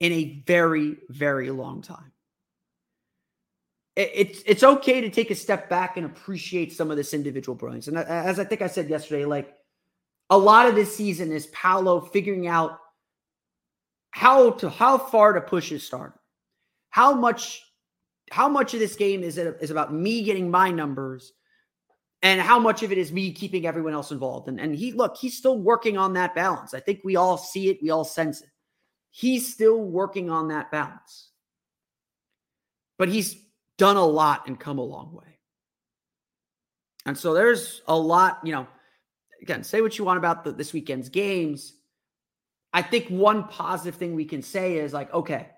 in 0.00 0.12
a 0.12 0.42
very, 0.46 0.96
very 1.08 1.50
long 1.50 1.82
time. 1.82 2.12
It's 3.94 4.42
it's 4.46 4.62
okay 4.62 5.02
to 5.02 5.10
take 5.10 5.30
a 5.30 5.34
step 5.34 5.68
back 5.68 5.98
and 5.98 6.06
appreciate 6.06 6.72
some 6.72 6.90
of 6.90 6.96
this 6.96 7.12
individual 7.12 7.54
brilliance. 7.54 7.88
And 7.88 7.98
uh, 7.98 8.04
as 8.08 8.40
I 8.40 8.44
think 8.44 8.62
I 8.62 8.66
said 8.66 8.88
yesterday, 8.88 9.26
like 9.26 9.54
a 10.30 10.38
lot 10.38 10.66
of 10.66 10.74
this 10.74 10.96
season 10.96 11.30
is 11.30 11.46
Paolo 11.48 12.00
figuring 12.00 12.46
out 12.46 12.78
how 14.12 14.52
to 14.52 14.70
how 14.70 14.96
far 14.96 15.34
to 15.34 15.42
push 15.42 15.68
his 15.68 15.84
start. 15.84 16.14
How 16.88 17.12
much 17.12 17.62
how 18.30 18.48
much 18.48 18.72
of 18.72 18.80
this 18.80 18.96
game 18.96 19.22
is 19.22 19.36
it 19.36 19.58
is 19.60 19.70
about 19.70 19.92
me 19.92 20.22
getting 20.22 20.50
my 20.50 20.70
numbers 20.70 21.34
and 22.22 22.40
how 22.40 22.58
much 22.58 22.82
of 22.82 22.92
it 22.92 22.98
is 22.98 23.12
me 23.12 23.32
keeping 23.32 23.66
everyone 23.66 23.92
else 23.92 24.10
involved. 24.12 24.48
And 24.48 24.60
and 24.60 24.74
he 24.74 24.92
look, 24.92 25.16
he's 25.16 25.36
still 25.36 25.58
working 25.58 25.98
on 25.98 26.14
that 26.14 26.34
balance. 26.34 26.74
I 26.74 26.80
think 26.80 27.00
we 27.04 27.16
all 27.16 27.36
see 27.36 27.68
it, 27.68 27.82
we 27.82 27.90
all 27.90 28.04
sense 28.04 28.40
it. 28.40 28.48
He's 29.10 29.52
still 29.52 29.78
working 29.78 30.30
on 30.30 30.48
that 30.48 30.70
balance. 30.70 31.30
But 32.98 33.08
he's 33.08 33.36
done 33.78 33.96
a 33.96 34.06
lot 34.06 34.46
and 34.46 34.58
come 34.58 34.78
a 34.78 34.84
long 34.84 35.12
way. 35.12 35.38
And 37.04 37.18
so 37.18 37.34
there's 37.34 37.82
a 37.88 37.96
lot, 37.96 38.40
you 38.44 38.52
know, 38.52 38.66
again, 39.42 39.64
say 39.64 39.80
what 39.80 39.98
you 39.98 40.04
want 40.04 40.18
about 40.18 40.44
the, 40.44 40.52
this 40.52 40.72
weekend's 40.72 41.08
games. 41.08 41.74
I 42.72 42.80
think 42.80 43.08
one 43.08 43.48
positive 43.48 43.96
thing 43.96 44.14
we 44.14 44.24
can 44.24 44.40
say 44.40 44.76
is 44.76 44.92
like, 44.92 45.12
okay, 45.12 45.48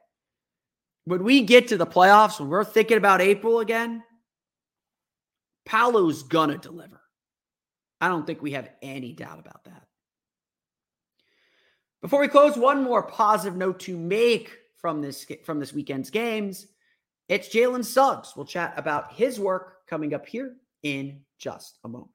when 1.05 1.23
we 1.23 1.43
get 1.43 1.69
to 1.69 1.77
the 1.77 1.87
playoffs, 1.87 2.41
when 2.41 2.49
we're 2.49 2.65
thinking 2.65 2.97
about 2.97 3.21
April 3.21 3.61
again, 3.61 4.03
Paolo's 5.67 6.23
gonna 6.23 6.59
deliver. 6.59 7.01
I 8.01 8.09
don't 8.09 8.27
think 8.27 8.43
we 8.43 8.53
have 8.53 8.71
any 8.83 9.13
doubt 9.13 9.39
about 9.39 9.65
that. 9.65 9.87
Before 12.03 12.21
we 12.21 12.29
close, 12.29 12.57
one 12.57 12.83
more 12.83 13.03
positive 13.03 13.57
note 13.57 13.81
to 13.81 13.97
make 13.97 14.51
from 14.77 15.01
this 15.01 15.27
from 15.45 15.59
this 15.59 15.73
weekend's 15.73 16.11
games. 16.11 16.67
It's 17.31 17.49
Jalen 17.49 17.85
Suggs. 17.85 18.35
We'll 18.37 18.45
chat 18.45 18.75
about 18.77 19.15
his 19.15 19.41
work 19.41 19.87
coming 19.87 20.13
up 20.13 20.27
here 20.27 20.57
in 20.83 21.21
just 21.39 21.79
a 21.85 21.89
moment. 21.89 22.11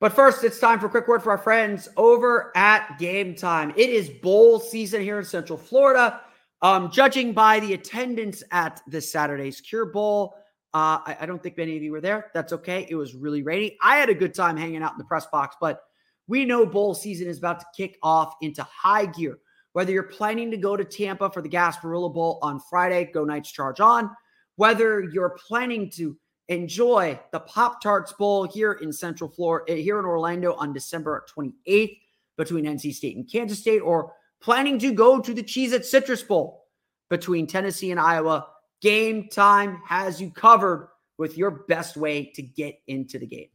But 0.00 0.12
first, 0.12 0.44
it's 0.44 0.60
time 0.60 0.78
for 0.78 0.86
a 0.86 0.90
quick 0.90 1.08
word 1.08 1.22
for 1.22 1.30
our 1.30 1.38
friends 1.38 1.88
over 1.96 2.52
at 2.54 2.98
Game 2.98 3.34
Time. 3.34 3.72
It 3.76 3.90
is 3.90 4.08
bowl 4.08 4.60
season 4.60 5.00
here 5.00 5.18
in 5.18 5.24
Central 5.24 5.58
Florida. 5.58 6.20
Um, 6.60 6.90
judging 6.90 7.32
by 7.32 7.60
the 7.60 7.74
attendance 7.74 8.42
at 8.50 8.80
this 8.86 9.12
Saturday's 9.12 9.60
Cure 9.60 9.86
Bowl, 9.86 10.34
uh, 10.74 10.98
I, 11.06 11.16
I, 11.20 11.26
don't 11.26 11.42
think 11.42 11.56
many 11.56 11.76
of 11.76 11.82
you 11.82 11.92
were 11.92 12.00
there. 12.00 12.30
That's 12.34 12.52
okay. 12.52 12.86
It 12.90 12.96
was 12.96 13.14
really 13.14 13.42
rainy. 13.42 13.76
I 13.80 13.96
had 13.96 14.10
a 14.10 14.14
good 14.14 14.34
time 14.34 14.56
hanging 14.56 14.82
out 14.82 14.92
in 14.92 14.98
the 14.98 15.04
press 15.04 15.26
box, 15.26 15.56
but 15.60 15.82
we 16.26 16.44
know 16.44 16.66
bowl 16.66 16.94
season 16.94 17.26
is 17.26 17.38
about 17.38 17.60
to 17.60 17.66
kick 17.76 17.96
off 18.02 18.34
into 18.42 18.62
high 18.64 19.06
gear. 19.06 19.38
Whether 19.72 19.92
you're 19.92 20.02
planning 20.02 20.50
to 20.50 20.56
go 20.56 20.76
to 20.76 20.84
Tampa 20.84 21.30
for 21.30 21.40
the 21.40 21.48
Gasparilla 21.48 22.12
Bowl 22.12 22.38
on 22.42 22.60
Friday, 22.68 23.10
go 23.12 23.24
Knights 23.24 23.50
charge 23.50 23.80
on. 23.80 24.10
Whether 24.56 25.04
you're 25.04 25.38
planning 25.46 25.90
to 25.92 26.16
enjoy 26.48 27.18
the 27.32 27.40
Pop 27.40 27.80
Tarts 27.80 28.12
Bowl 28.12 28.44
here 28.44 28.72
in 28.72 28.92
Central 28.92 29.30
Florida, 29.30 29.72
eh, 29.72 29.76
here 29.76 29.98
in 29.98 30.04
Orlando 30.04 30.54
on 30.54 30.72
December 30.72 31.24
28th 31.34 31.98
between 32.36 32.64
NC 32.64 32.92
State 32.94 33.16
and 33.16 33.30
Kansas 33.30 33.58
State, 33.58 33.80
or 33.80 34.12
planning 34.40 34.78
to 34.78 34.92
go 34.92 35.20
to 35.20 35.34
the 35.34 35.42
Cheez 35.42 35.72
It 35.72 35.84
Citrus 35.84 36.22
Bowl 36.22 36.66
between 37.10 37.46
Tennessee 37.46 37.90
and 37.90 38.00
Iowa 38.00 38.46
Game 38.80 39.28
time 39.28 39.80
has 39.84 40.20
you 40.20 40.30
covered 40.30 40.88
with 41.16 41.36
your 41.36 41.64
best 41.66 41.96
way 41.96 42.26
to 42.36 42.42
get 42.42 42.78
into 42.86 43.18
the 43.18 43.26
game. 43.26 43.48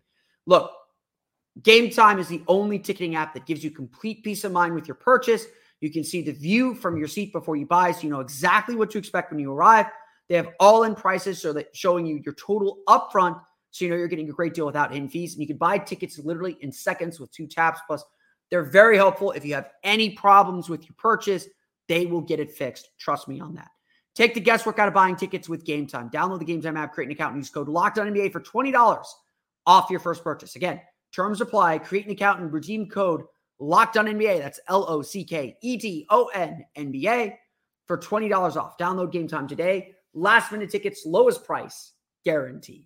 Look, 0.45 0.71
Game 1.61 1.89
Time 1.89 2.19
is 2.19 2.27
the 2.27 2.41
only 2.47 2.79
ticketing 2.79 3.15
app 3.15 3.33
that 3.33 3.45
gives 3.45 3.63
you 3.63 3.71
complete 3.71 4.23
peace 4.23 4.43
of 4.43 4.51
mind 4.51 4.73
with 4.73 4.87
your 4.87 4.95
purchase. 4.95 5.45
You 5.79 5.91
can 5.91 6.03
see 6.03 6.21
the 6.21 6.31
view 6.31 6.75
from 6.75 6.97
your 6.97 7.07
seat 7.07 7.31
before 7.31 7.55
you 7.55 7.65
buy, 7.65 7.91
so 7.91 8.01
you 8.01 8.09
know 8.09 8.19
exactly 8.19 8.75
what 8.75 8.91
to 8.91 8.97
expect 8.97 9.31
when 9.31 9.39
you 9.39 9.51
arrive. 9.51 9.85
They 10.27 10.35
have 10.35 10.49
all-in 10.59 10.95
prices, 10.95 11.41
so 11.41 11.53
that 11.53 11.75
showing 11.75 12.05
you 12.05 12.21
your 12.25 12.33
total 12.33 12.79
upfront, 12.87 13.39
so 13.71 13.85
you 13.85 13.91
know 13.91 13.97
you're 13.97 14.07
getting 14.07 14.29
a 14.29 14.33
great 14.33 14.53
deal 14.53 14.65
without 14.65 14.91
hidden 14.91 15.09
fees. 15.09 15.33
And 15.33 15.41
you 15.41 15.47
can 15.47 15.57
buy 15.57 15.77
tickets 15.77 16.17
literally 16.17 16.57
in 16.61 16.71
seconds 16.71 17.19
with 17.19 17.31
two 17.31 17.47
taps. 17.47 17.79
Plus, 17.87 18.03
they're 18.53 18.61
very 18.61 18.97
helpful. 18.97 19.31
If 19.31 19.43
you 19.43 19.55
have 19.55 19.71
any 19.83 20.11
problems 20.11 20.69
with 20.69 20.83
your 20.83 20.93
purchase, 20.95 21.47
they 21.87 22.05
will 22.05 22.21
get 22.21 22.39
it 22.39 22.51
fixed. 22.51 22.89
Trust 22.99 23.27
me 23.27 23.39
on 23.39 23.55
that. 23.55 23.69
Take 24.13 24.35
the 24.35 24.39
guesswork 24.39 24.77
out 24.77 24.87
of 24.87 24.93
buying 24.93 25.15
tickets 25.15 25.49
with 25.49 25.65
Game 25.65 25.87
Time. 25.87 26.11
Download 26.11 26.37
the 26.37 26.45
Game 26.45 26.61
Time 26.61 26.77
app, 26.77 26.93
create 26.93 27.07
an 27.07 27.13
account, 27.13 27.33
and 27.33 27.41
use 27.41 27.49
code 27.49 27.67
Locked 27.67 27.97
On 27.97 28.07
NBA 28.07 28.31
for 28.31 28.41
twenty 28.41 28.71
dollars 28.71 29.07
off 29.65 29.89
your 29.89 29.99
first 29.99 30.23
purchase. 30.23 30.55
Again, 30.55 30.79
terms 31.11 31.41
apply. 31.41 31.79
Create 31.79 32.05
an 32.05 32.11
account 32.11 32.41
and 32.41 32.53
redeem 32.53 32.87
code 32.87 33.23
Locked 33.57 33.97
On 33.97 34.05
NBA. 34.05 34.37
That's 34.37 34.59
L 34.67 34.85
O 34.87 35.01
C 35.01 35.23
K 35.23 35.57
E 35.63 35.75
T 35.79 36.05
O 36.11 36.25
N 36.25 36.63
N 36.75 36.91
B 36.91 37.09
A 37.09 37.35
for 37.87 37.97
twenty 37.97 38.29
dollars 38.29 38.55
off. 38.55 38.77
Download 38.77 39.11
Game 39.11 39.27
Time 39.27 39.47
today. 39.47 39.95
Last 40.13 40.51
minute 40.51 40.69
tickets, 40.69 41.07
lowest 41.07 41.43
price 41.43 41.93
guaranteed. 42.23 42.85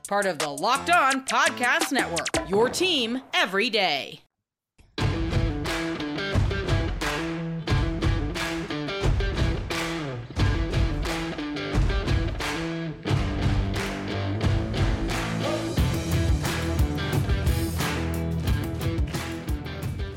Part 0.11 0.25
of 0.25 0.39
the 0.39 0.49
Locked 0.49 0.89
On 0.89 1.25
Podcast 1.25 1.93
Network, 1.93 2.49
your 2.49 2.67
team 2.67 3.21
every 3.33 3.69
day. 3.69 4.19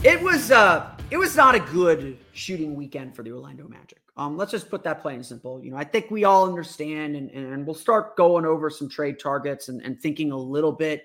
It 0.03 0.21
was 0.21 0.51
uh 0.51 0.91
it 1.13 1.17
was 1.17 1.37
not 1.37 1.55
a 1.55 1.61
good 1.61 2.19
shooting 2.33 2.75
weekend 2.75 3.15
for 3.15 3.23
the 3.23 3.31
Orlando 3.31 3.69
Magic. 3.69 4.04
Um, 4.17 4.37
let's 4.37 4.53
just 4.53 4.71
put 4.71 4.85
that 4.85 5.03
plain 5.03 5.17
and 5.17 5.27
simple. 5.27 5.63
You 5.63 5.73
know, 5.73 5.77
I 5.77 5.85
think 5.85 6.11
we 6.11 6.25
all 6.25 6.47
understand, 6.47 7.17
and, 7.17 7.31
and 7.31 7.67
we'll 7.67 7.75
start 7.75 8.17
going 8.17 8.45
over 8.45 8.71
some 8.71 8.89
trade 8.89 9.19
targets 9.19 9.69
and, 9.69 9.83
and 9.83 10.01
thinking 10.01 10.31
a 10.31 10.37
little 10.37 10.71
bit 10.71 11.05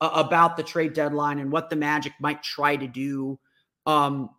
uh, 0.00 0.10
about 0.14 0.56
the 0.56 0.62
trade 0.62 0.94
deadline 0.94 1.40
and 1.40 1.52
what 1.52 1.68
the 1.68 1.76
Magic 1.76 2.12
might 2.20 2.42
try 2.42 2.74
to 2.74 2.86
do. 2.86 3.38
Um, 3.84 4.30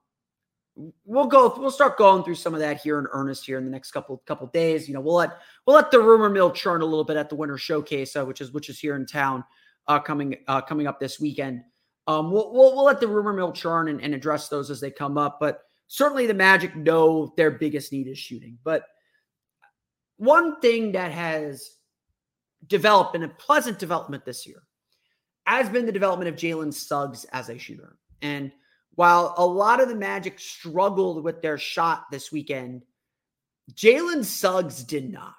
we'll 1.05 1.27
go. 1.27 1.53
We'll 1.57 1.69
start 1.69 1.97
going 1.97 2.23
through 2.23 2.35
some 2.35 2.53
of 2.53 2.61
that 2.61 2.81
here 2.81 2.97
in 2.97 3.05
earnest 3.11 3.45
here 3.45 3.57
in 3.57 3.65
the 3.65 3.71
next 3.71 3.91
couple 3.91 4.17
couple 4.25 4.47
days. 4.47 4.87
You 4.87 4.95
know, 4.95 5.01
we'll 5.01 5.15
let 5.15 5.37
we'll 5.65 5.75
let 5.75 5.91
the 5.91 5.99
rumor 5.99 6.29
mill 6.29 6.51
churn 6.51 6.81
a 6.81 6.85
little 6.85 7.03
bit 7.03 7.17
at 7.17 7.29
the 7.29 7.35
Winter 7.35 7.57
Showcase, 7.57 8.15
uh, 8.15 8.25
which 8.25 8.41
is 8.41 8.51
which 8.51 8.69
is 8.69 8.79
here 8.79 8.95
in 8.95 9.05
town, 9.05 9.43
uh, 9.87 9.99
coming 9.99 10.35
uh, 10.47 10.61
coming 10.61 10.87
up 10.87 10.99
this 10.99 11.19
weekend. 11.19 11.61
Um, 12.07 12.31
we'll, 12.31 12.51
we'll, 12.51 12.75
we'll 12.75 12.85
let 12.85 12.99
the 12.99 13.07
rumor 13.07 13.33
mill 13.33 13.51
churn 13.51 13.87
and, 13.87 14.01
and 14.01 14.15
address 14.15 14.49
those 14.49 14.71
as 14.71 14.79
they 14.79 14.89
come 14.89 15.15
up. 15.15 15.37
But 15.39 15.61
certainly 15.89 16.27
the 16.27 16.33
Magic 16.33 16.75
know 16.75 17.33
their 17.35 17.51
biggest 17.51 17.91
need 17.91 18.07
is 18.07 18.17
shooting. 18.17 18.57
But 18.63 18.83
one 20.15 20.61
thing 20.61 20.93
that 20.93 21.11
has 21.11 21.75
developed 22.67 23.15
and 23.15 23.23
a 23.25 23.29
pleasant 23.29 23.79
development 23.79 24.23
this 24.23 24.47
year 24.47 24.61
has 25.45 25.67
been 25.67 25.85
the 25.85 25.91
development 25.91 26.29
of 26.29 26.35
Jalen 26.35 26.73
Suggs 26.73 27.25
as 27.33 27.49
a 27.49 27.57
shooter. 27.57 27.97
And 28.21 28.51
while 28.95 29.33
a 29.37 29.45
lot 29.45 29.81
of 29.81 29.89
the 29.89 29.95
Magic 29.95 30.39
struggled 30.39 31.23
with 31.23 31.41
their 31.41 31.57
shot 31.57 32.05
this 32.11 32.31
weekend, 32.31 32.83
Jalen 33.73 34.23
Suggs 34.23 34.83
did 34.83 35.11
not. 35.11 35.33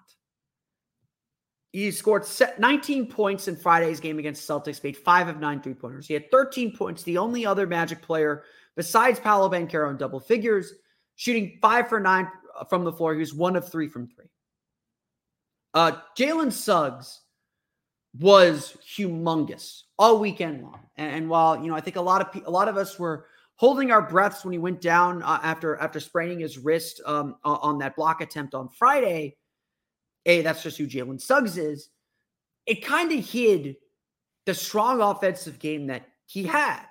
He 1.73 1.93
scored 1.93 2.27
19 2.59 3.07
points 3.07 3.47
in 3.47 3.55
Friday's 3.55 4.01
game 4.01 4.19
against 4.19 4.49
Celtics, 4.49 4.83
made 4.83 4.97
five 4.97 5.29
of 5.29 5.39
nine 5.39 5.63
three 5.63 5.75
pointers. 5.75 6.09
He 6.09 6.15
had 6.15 6.29
13 6.33 6.77
points, 6.77 7.05
the 7.05 7.19
only 7.19 7.47
other 7.47 7.69
Magic 7.69 8.03
player 8.03 8.43
besides 8.81 9.21
Paolo 9.21 9.51
Banchero 9.51 9.91
in 9.91 9.99
double 9.99 10.21
figures, 10.21 10.73
shooting 11.17 11.59
five 11.61 11.89
for 11.89 12.01
nine 12.01 12.27
from 12.71 12.85
the 12.85 12.93
floor. 12.93 13.13
He 13.13 13.21
was 13.21 13.35
one 13.35 13.55
of 13.55 13.71
three 13.71 13.89
from 13.89 14.09
three. 14.09 14.31
Uh, 15.75 15.93
Jalen 16.19 16.51
Suggs 16.51 17.21
was 18.19 18.79
humongous 18.97 19.83
all 19.99 20.19
weekend 20.19 20.63
long. 20.63 20.81
And, 20.97 21.15
and, 21.15 21.29
while 21.29 21.63
you 21.63 21.69
know, 21.69 21.77
I 21.77 21.81
think 21.81 21.97
a 21.97 22.01
lot 22.01 22.23
of 22.23 22.43
a 22.47 22.51
lot 22.51 22.69
of 22.69 22.79
us 22.79 22.99
were 22.99 23.27
holding 23.57 23.93
our 23.93 24.01
breaths 24.01 24.45
when 24.45 24.53
he 24.53 24.59
went 24.59 24.81
down 24.81 25.23
uh, 25.23 25.39
after 25.43 25.77
after 25.77 26.01
spraining 26.01 26.41
his 26.41 26.57
wrist 26.57 27.03
um, 27.05 27.37
on 27.45 27.79
that 27.79 27.97
block 27.97 28.23
attempt 28.23 28.55
on 28.55 28.69
Friday 28.69 29.37
hey, 30.25 30.43
that's 30.43 30.63
just 30.63 30.79
who 30.79 30.87
Jalen 30.87 31.21
Suggs 31.21 31.57
is. 31.57 31.91
It 32.67 32.85
kind 32.85 33.13
of 33.13 33.25
hid 33.25 33.77
the 34.47 34.55
strong 34.55 35.01
offensive 35.01 35.59
game 35.59 35.87
that 35.87 36.07
he 36.27 36.45
had. 36.45 36.85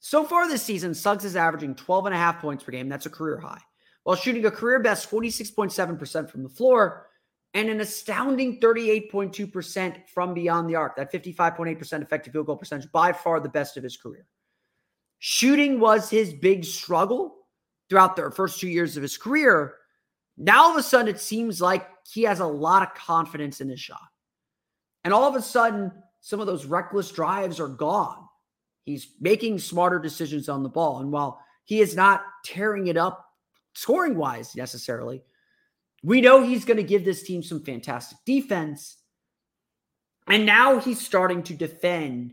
So 0.00 0.24
far 0.24 0.48
this 0.48 0.62
season, 0.62 0.94
Suggs 0.94 1.24
is 1.24 1.36
averaging 1.36 1.74
12 1.74 2.06
and 2.06 2.14
a 2.14 2.18
half 2.18 2.40
points 2.40 2.62
per 2.62 2.72
game. 2.72 2.88
That's 2.88 3.06
a 3.06 3.10
career 3.10 3.38
high. 3.38 3.60
While 4.04 4.16
shooting 4.16 4.46
a 4.46 4.50
career 4.50 4.80
best 4.80 5.10
46.7% 5.10 6.30
from 6.30 6.42
the 6.42 6.48
floor 6.48 7.08
and 7.54 7.68
an 7.68 7.80
astounding 7.80 8.60
38.2% 8.60 10.06
from 10.08 10.34
beyond 10.34 10.68
the 10.68 10.76
arc. 10.76 10.96
That 10.96 11.12
55.8% 11.12 12.02
effective 12.02 12.32
field 12.32 12.46
goal 12.46 12.56
percentage, 12.56 12.90
by 12.92 13.12
far 13.12 13.40
the 13.40 13.48
best 13.48 13.76
of 13.76 13.82
his 13.82 13.96
career. 13.96 14.26
Shooting 15.18 15.80
was 15.80 16.08
his 16.08 16.32
big 16.32 16.64
struggle 16.64 17.36
throughout 17.88 18.16
the 18.16 18.30
first 18.30 18.60
two 18.60 18.68
years 18.68 18.96
of 18.96 19.02
his 19.02 19.16
career. 19.16 19.74
Now 20.36 20.64
all 20.64 20.70
of 20.70 20.76
a 20.76 20.82
sudden, 20.82 21.08
it 21.08 21.20
seems 21.20 21.60
like 21.60 21.88
he 22.06 22.22
has 22.22 22.40
a 22.40 22.46
lot 22.46 22.82
of 22.82 22.94
confidence 22.94 23.60
in 23.60 23.68
his 23.68 23.80
shot. 23.80 23.98
And 25.02 25.12
all 25.12 25.24
of 25.24 25.34
a 25.34 25.42
sudden, 25.42 25.90
some 26.20 26.38
of 26.40 26.46
those 26.46 26.66
reckless 26.66 27.10
drives 27.10 27.58
are 27.58 27.68
gone. 27.68 28.27
He's 28.88 29.08
making 29.20 29.58
smarter 29.58 29.98
decisions 29.98 30.48
on 30.48 30.62
the 30.62 30.70
ball. 30.70 31.00
And 31.00 31.12
while 31.12 31.42
he 31.64 31.80
is 31.80 31.94
not 31.94 32.22
tearing 32.42 32.86
it 32.86 32.96
up 32.96 33.22
scoring 33.74 34.16
wise 34.16 34.56
necessarily, 34.56 35.22
we 36.02 36.22
know 36.22 36.42
he's 36.42 36.64
going 36.64 36.78
to 36.78 36.82
give 36.82 37.04
this 37.04 37.22
team 37.22 37.42
some 37.42 37.62
fantastic 37.62 38.16
defense. 38.24 38.96
And 40.26 40.46
now 40.46 40.78
he's 40.78 41.04
starting 41.04 41.42
to 41.44 41.54
defend 41.54 42.32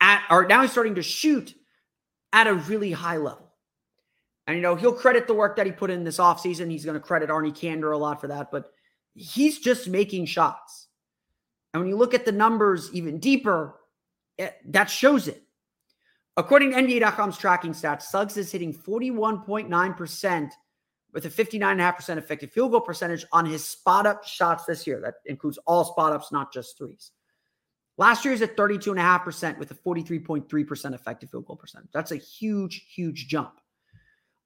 at, 0.00 0.24
or 0.30 0.46
now 0.46 0.62
he's 0.62 0.70
starting 0.70 0.94
to 0.94 1.02
shoot 1.02 1.56
at 2.32 2.46
a 2.46 2.54
really 2.54 2.92
high 2.92 3.16
level. 3.16 3.50
And, 4.46 4.56
you 4.56 4.62
know, 4.62 4.76
he'll 4.76 4.92
credit 4.92 5.26
the 5.26 5.34
work 5.34 5.56
that 5.56 5.66
he 5.66 5.72
put 5.72 5.90
in 5.90 6.04
this 6.04 6.18
offseason. 6.18 6.70
He's 6.70 6.84
going 6.84 6.94
to 6.94 7.00
credit 7.00 7.30
Arnie 7.30 7.50
Kander 7.50 7.92
a 7.92 7.98
lot 7.98 8.20
for 8.20 8.28
that, 8.28 8.52
but 8.52 8.70
he's 9.14 9.58
just 9.58 9.88
making 9.88 10.26
shots. 10.26 10.86
And 11.74 11.80
when 11.80 11.88
you 11.88 11.96
look 11.96 12.14
at 12.14 12.24
the 12.24 12.30
numbers 12.30 12.90
even 12.92 13.18
deeper, 13.18 13.80
it, 14.38 14.42
eh, 14.42 14.50
that 14.66 14.88
shows 14.88 15.26
it. 15.26 15.42
According 16.40 16.70
to 16.70 16.78
NBA.com's 16.78 17.36
tracking 17.36 17.72
stats, 17.72 18.04
Suggs 18.04 18.38
is 18.38 18.50
hitting 18.50 18.72
41.9% 18.72 20.50
with 21.12 21.26
a 21.26 21.28
59.5% 21.28 22.16
effective 22.16 22.50
field 22.50 22.70
goal 22.70 22.80
percentage 22.80 23.26
on 23.30 23.44
his 23.44 23.62
spot 23.62 24.06
up 24.06 24.24
shots 24.24 24.64
this 24.64 24.86
year. 24.86 25.02
That 25.02 25.16
includes 25.26 25.58
all 25.66 25.84
spot 25.84 26.14
ups, 26.14 26.32
not 26.32 26.50
just 26.50 26.78
threes. 26.78 27.10
Last 27.98 28.24
year 28.24 28.32
is 28.32 28.40
at 28.40 28.56
32.5% 28.56 29.58
with 29.58 29.70
a 29.70 29.74
43.3% 29.74 30.94
effective 30.94 31.28
field 31.28 31.44
goal 31.44 31.56
percentage. 31.56 31.90
That's 31.92 32.12
a 32.12 32.16
huge, 32.16 32.86
huge 32.90 33.28
jump. 33.28 33.60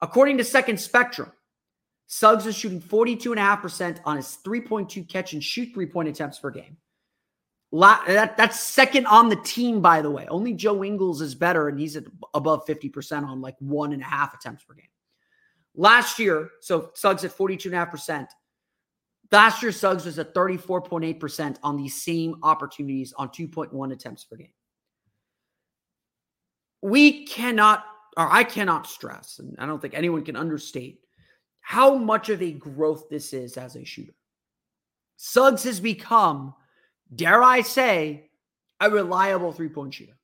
According 0.01 0.39
to 0.39 0.45
Second 0.45 0.81
Spectrum, 0.81 1.31
Suggs 2.09 2.45
is 2.45 2.57
shooting 2.57 2.81
42.5% 2.81 4.01
on 4.05 4.17
his 4.17 4.39
3.2 4.45 5.09
catch 5.09 5.33
and 5.33 5.45
shoot 5.45 5.73
three 5.73 5.87
point 5.87 6.09
attempts 6.09 6.41
per 6.41 6.51
game. 6.51 6.77
That, 7.81 8.37
that's 8.37 8.61
second 8.61 9.07
on 9.07 9.29
the 9.29 9.37
team, 9.37 9.81
by 9.81 10.01
the 10.01 10.11
way. 10.11 10.27
Only 10.29 10.53
Joe 10.53 10.85
Ingles 10.85 11.21
is 11.21 11.35
better, 11.35 11.69
and 11.69 11.79
he's 11.79 11.99
above 12.33 12.67
50% 12.67 13.27
on 13.27 13.41
like 13.41 13.57
one 13.59 13.93
and 13.93 14.01
a 14.01 14.05
half 14.05 14.33
attempts 14.35 14.63
per 14.63 14.75
game. 14.75 14.87
Last 15.75 16.21
year, 16.21 16.51
so 16.61 16.91
Suggs 16.95 17.25
at 17.25 17.37
42.5%. 17.37 18.29
Last 19.33 19.63
year, 19.63 19.73
Suggs 19.73 20.05
was 20.05 20.21
at 20.21 20.35
34.8% 20.35 21.57
on 21.65 21.77
these 21.77 22.01
same 22.01 22.37
opportunities 22.45 23.13
on 23.15 23.31
2.1 23.31 23.93
attempts 23.93 24.25
per 24.25 24.37
game. 24.37 24.53
We 26.81 27.27
cannot 27.27 27.85
or 28.17 28.31
I 28.31 28.45
cannot 28.45 28.87
stress, 28.87 29.41
and 29.41 29.57
I 29.59 29.67
don't 29.67 29.81
think 29.83 29.95
anyone 29.95 30.25
can 30.25 30.37
understate 30.37 31.01
how 31.61 31.97
much 31.97 32.29
of 32.29 32.43
a 32.43 32.53
growth 32.53 33.09
this 33.09 33.33
is 33.33 33.57
as 33.57 33.75
a 33.75 33.85
shooter. 33.85 34.15
Suggs 35.17 35.65
has 35.65 35.81
become 35.81 36.55
dare 37.15 37.43
I 37.43 37.63
say, 37.63 38.31
a 38.81 38.91
reliable 38.91 39.53
three 39.53 39.69
point 39.69 39.95
shooter. 39.95 40.17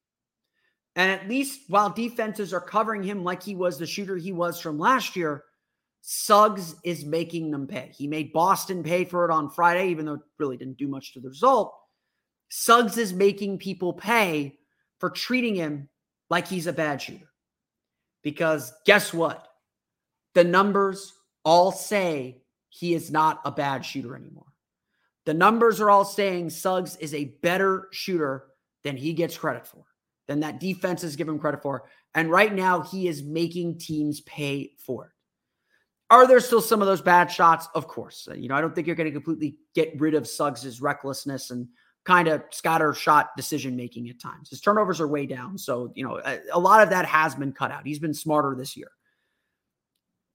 And 0.97 1.11
at 1.11 1.29
least 1.29 1.63
while 1.69 1.91
defenses 1.91 2.53
are 2.53 2.61
covering 2.61 3.03
him 3.03 3.25
like 3.25 3.43
he 3.43 3.55
was 3.55 3.79
the 3.79 3.87
shooter 3.87 4.17
he 4.17 4.33
was 4.33 4.61
from 4.61 4.79
last 4.79 5.17
year, 5.17 5.45
Suggs 6.03 6.75
is 6.83 7.05
making 7.05 7.51
them 7.51 7.67
pay. 7.67 7.93
He 7.95 8.07
made 8.07 8.33
Boston 8.33 8.83
pay 8.83 9.05
for 9.05 9.25
it 9.25 9.31
on 9.31 9.51
Friday, 9.51 9.91
even 9.91 10.07
though 10.07 10.15
it 10.15 10.21
really 10.39 10.57
didn't 10.57 10.79
do 10.79 10.89
much 10.89 11.13
to 11.13 11.21
the 11.21 11.29
result. 11.29 11.75
Suggs 12.49 12.99
is 12.99 13.13
making 13.13 13.59
people 13.59 13.93
pay 13.93 14.59
for 14.99 15.11
treating 15.11 15.55
him 15.55 15.89
like 16.29 16.49
he's 16.49 16.67
a 16.67 16.73
bad 16.73 17.01
shooter. 17.01 17.31
Because 18.23 18.73
guess 18.85 19.15
what? 19.15 19.47
The 20.35 20.45
numbers 20.45 21.13
all 21.45 21.73
say 21.73 22.43
he 22.69 22.95
is 22.95 23.11
not 23.11 23.41
a 23.45 23.51
bad 23.51 23.85
shooter 23.85 24.17
anymore. 24.17 24.50
The 25.27 25.35
numbers 25.35 25.81
are 25.81 25.91
all 25.91 26.05
saying 26.05 26.51
Suggs 26.51 26.97
is 26.97 27.15
a 27.15 27.37
better 27.43 27.89
shooter 27.93 28.47
than 28.83 28.97
he 28.97 29.13
gets 29.13 29.37
credit 29.37 29.67
for, 29.67 29.85
than 30.29 30.41
that 30.41 30.61
defense 30.61 31.05
is 31.05 31.17
giving 31.17 31.39
credit 31.39 31.63
for. 31.63 31.85
And 32.15 32.31
right 32.31 32.53
now, 32.53 32.81
he 32.81 33.07
is 33.07 33.23
making 33.23 33.79
teams 33.79 34.21
pay 34.23 34.73
for 34.79 35.07
it. 35.07 35.11
Are 36.11 36.27
there 36.27 36.41
still 36.41 36.61
some 36.61 36.81
of 36.81 36.89
those 36.89 37.03
bad 37.03 37.31
shots? 37.31 37.69
Of 37.75 37.87
course. 37.87 38.29
You 38.35 38.49
know, 38.49 38.57
I 38.57 38.61
don't 38.61 38.75
think 38.75 38.87
you're 38.87 38.97
going 38.97 39.09
to 39.09 39.13
completely 39.13 39.59
get 39.75 40.01
rid 40.01 40.15
of 40.15 40.27
Suggs' 40.27 40.81
recklessness 40.81 41.51
and 41.51 41.69
kind 42.05 42.27
of 42.27 42.43
scatter 42.51 42.93
shot 42.95 43.37
decision 43.37 43.77
making 43.77 44.09
at 44.09 44.21
times. 44.21 44.51
His 44.51 44.61
turnovers 44.61 45.01
are 45.01 45.07
way 45.07 45.27
down. 45.27 45.57
So, 45.59 45.93
you 45.95 46.03
know, 46.03 46.21
a, 46.25 46.41
a, 46.53 46.59
lot 46.59 46.83
of 46.83 46.91
that 46.91 47.05
has 47.05 47.35
been 47.35 47.53
cut 47.53 47.71
out. 47.71 47.87
He's 47.87 47.99
been 47.99 48.15
smarter 48.15 48.57
this 48.59 48.77
year. 48.77 48.91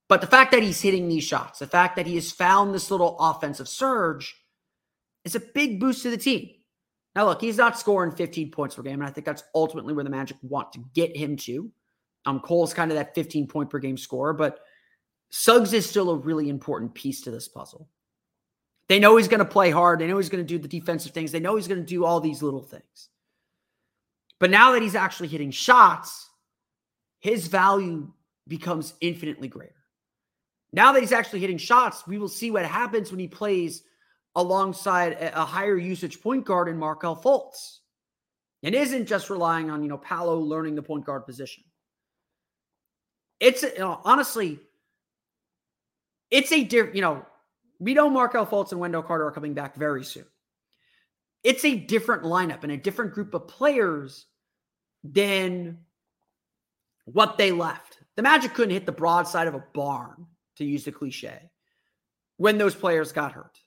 But 0.07 0.21
the 0.21 0.27
fact 0.27 0.51
that 0.51 0.61
he's 0.61 0.79
hitting 0.79 1.09
these 1.09 1.23
shots, 1.23 1.59
the 1.59 1.67
fact 1.67 1.95
that 1.95 2.05
he 2.05 2.15
has 2.15 2.31
found 2.31 2.73
this 2.73 2.91
little 2.91 3.17
offensive 3.19 3.67
surge 3.67 4.35
is 5.25 5.35
a 5.35 5.39
big 5.39 5.79
boost 5.79 6.03
to 6.03 6.09
the 6.09 6.17
team. 6.17 6.49
Now, 7.15 7.25
look, 7.25 7.41
he's 7.41 7.57
not 7.57 7.79
scoring 7.79 8.11
15 8.11 8.51
points 8.51 8.75
per 8.75 8.81
game. 8.81 9.01
And 9.01 9.05
I 9.05 9.09
think 9.09 9.25
that's 9.25 9.43
ultimately 9.53 9.93
where 9.93 10.03
the 10.03 10.09
Magic 10.09 10.37
want 10.41 10.71
to 10.73 10.83
get 10.93 11.15
him 11.15 11.35
to. 11.37 11.71
Um, 12.25 12.39
Cole's 12.39 12.73
kind 12.73 12.91
of 12.91 12.97
that 12.97 13.15
15 13.15 13.47
point 13.47 13.69
per 13.69 13.79
game 13.79 13.97
scorer, 13.97 14.33
but 14.33 14.59
Suggs 15.29 15.73
is 15.73 15.87
still 15.87 16.09
a 16.11 16.15
really 16.15 16.49
important 16.49 16.93
piece 16.93 17.21
to 17.21 17.31
this 17.31 17.47
puzzle. 17.47 17.89
They 18.87 18.99
know 18.99 19.17
he's 19.17 19.27
going 19.27 19.39
to 19.39 19.45
play 19.45 19.71
hard. 19.71 19.99
They 19.99 20.07
know 20.07 20.17
he's 20.17 20.29
going 20.29 20.45
to 20.45 20.47
do 20.47 20.59
the 20.59 20.67
defensive 20.67 21.11
things. 21.11 21.31
They 21.31 21.39
know 21.39 21.55
he's 21.55 21.67
going 21.67 21.81
to 21.81 21.85
do 21.85 22.05
all 22.05 22.19
these 22.19 22.43
little 22.43 22.61
things. 22.61 23.09
But 24.39 24.51
now 24.51 24.71
that 24.71 24.81
he's 24.81 24.95
actually 24.95 25.29
hitting 25.29 25.51
shots, 25.51 26.29
his 27.19 27.47
value 27.47 28.11
becomes 28.47 28.93
infinitely 29.01 29.47
greater. 29.47 29.73
Now 30.71 30.91
that 30.91 31.01
he's 31.01 31.13
actually 31.13 31.39
hitting 31.39 31.57
shots, 31.57 32.05
we 32.05 32.17
will 32.17 32.27
see 32.27 32.51
what 32.51 32.65
happens 32.65 33.09
when 33.09 33.19
he 33.19 33.27
plays 33.27 33.83
alongside 34.35 35.17
a 35.33 35.45
higher 35.45 35.77
usage 35.77 36.21
point 36.21 36.45
guard 36.45 36.67
in 36.67 36.77
Markelle 36.77 37.15
Fultz. 37.15 37.79
It 38.61 38.73
isn't 38.73 39.05
just 39.05 39.29
relying 39.29 39.69
on, 39.69 39.83
you 39.83 39.89
know, 39.89 39.97
Paolo 39.97 40.39
learning 40.39 40.75
the 40.75 40.81
point 40.81 41.05
guard 41.05 41.25
position. 41.25 41.63
It's 43.39 43.63
you 43.63 43.79
know, 43.79 44.01
honestly, 44.03 44.59
it's 46.31 46.51
a 46.51 46.63
different, 46.63 46.95
you 46.95 47.01
know, 47.01 47.25
we 47.79 47.93
know 47.93 48.09
Markelle 48.09 48.47
Fultz 48.47 48.71
and 48.71 48.79
Wendell 48.79 49.03
Carter 49.03 49.27
are 49.27 49.31
coming 49.31 49.53
back 49.53 49.75
very 49.75 50.03
soon. 50.03 50.25
It's 51.43 51.63
a 51.63 51.75
different 51.75 52.23
lineup 52.23 52.63
and 52.63 52.71
a 52.71 52.77
different 52.77 53.13
group 53.13 53.33
of 53.33 53.47
players 53.47 54.25
than 55.03 55.77
what 57.05 57.37
they 57.37 57.51
left. 57.51 57.99
The 58.15 58.23
Magic 58.23 58.53
couldn't 58.53 58.73
hit 58.73 58.85
the 58.85 58.91
broadside 58.91 59.47
of 59.47 59.53
a 59.53 59.63
barn, 59.73 60.25
to 60.55 60.65
use 60.65 60.85
the 60.85 60.91
cliche, 60.91 61.51
when 62.37 62.57
those 62.57 62.73
players 62.73 63.11
got 63.11 63.33
hurt. 63.33 63.59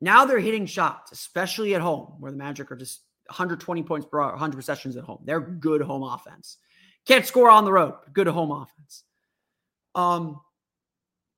Now 0.00 0.24
they're 0.24 0.38
hitting 0.38 0.66
shots, 0.66 1.12
especially 1.12 1.74
at 1.74 1.80
home, 1.80 2.14
where 2.18 2.30
the 2.30 2.38
Magic 2.38 2.70
are 2.70 2.76
just 2.76 3.02
120 3.26 3.82
points 3.82 4.06
per 4.06 4.20
100 4.20 4.56
possessions 4.56 4.96
at 4.96 5.04
home. 5.04 5.20
They're 5.24 5.40
good 5.40 5.82
home 5.82 6.02
offense. 6.02 6.58
Can't 7.06 7.24
score 7.24 7.50
on 7.50 7.64
the 7.64 7.72
road, 7.72 7.94
good 8.12 8.26
home 8.26 8.50
offense. 8.50 9.04
Um, 9.94 10.40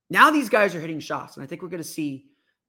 now 0.09 0.31
these 0.31 0.49
guys 0.49 0.75
are 0.75 0.81
hitting 0.81 0.99
shots, 0.99 1.35
and 1.35 1.43
I 1.43 1.47
think 1.47 1.61
we're 1.61 1.69
going 1.69 1.83
to 1.83 1.87
see 1.87 2.25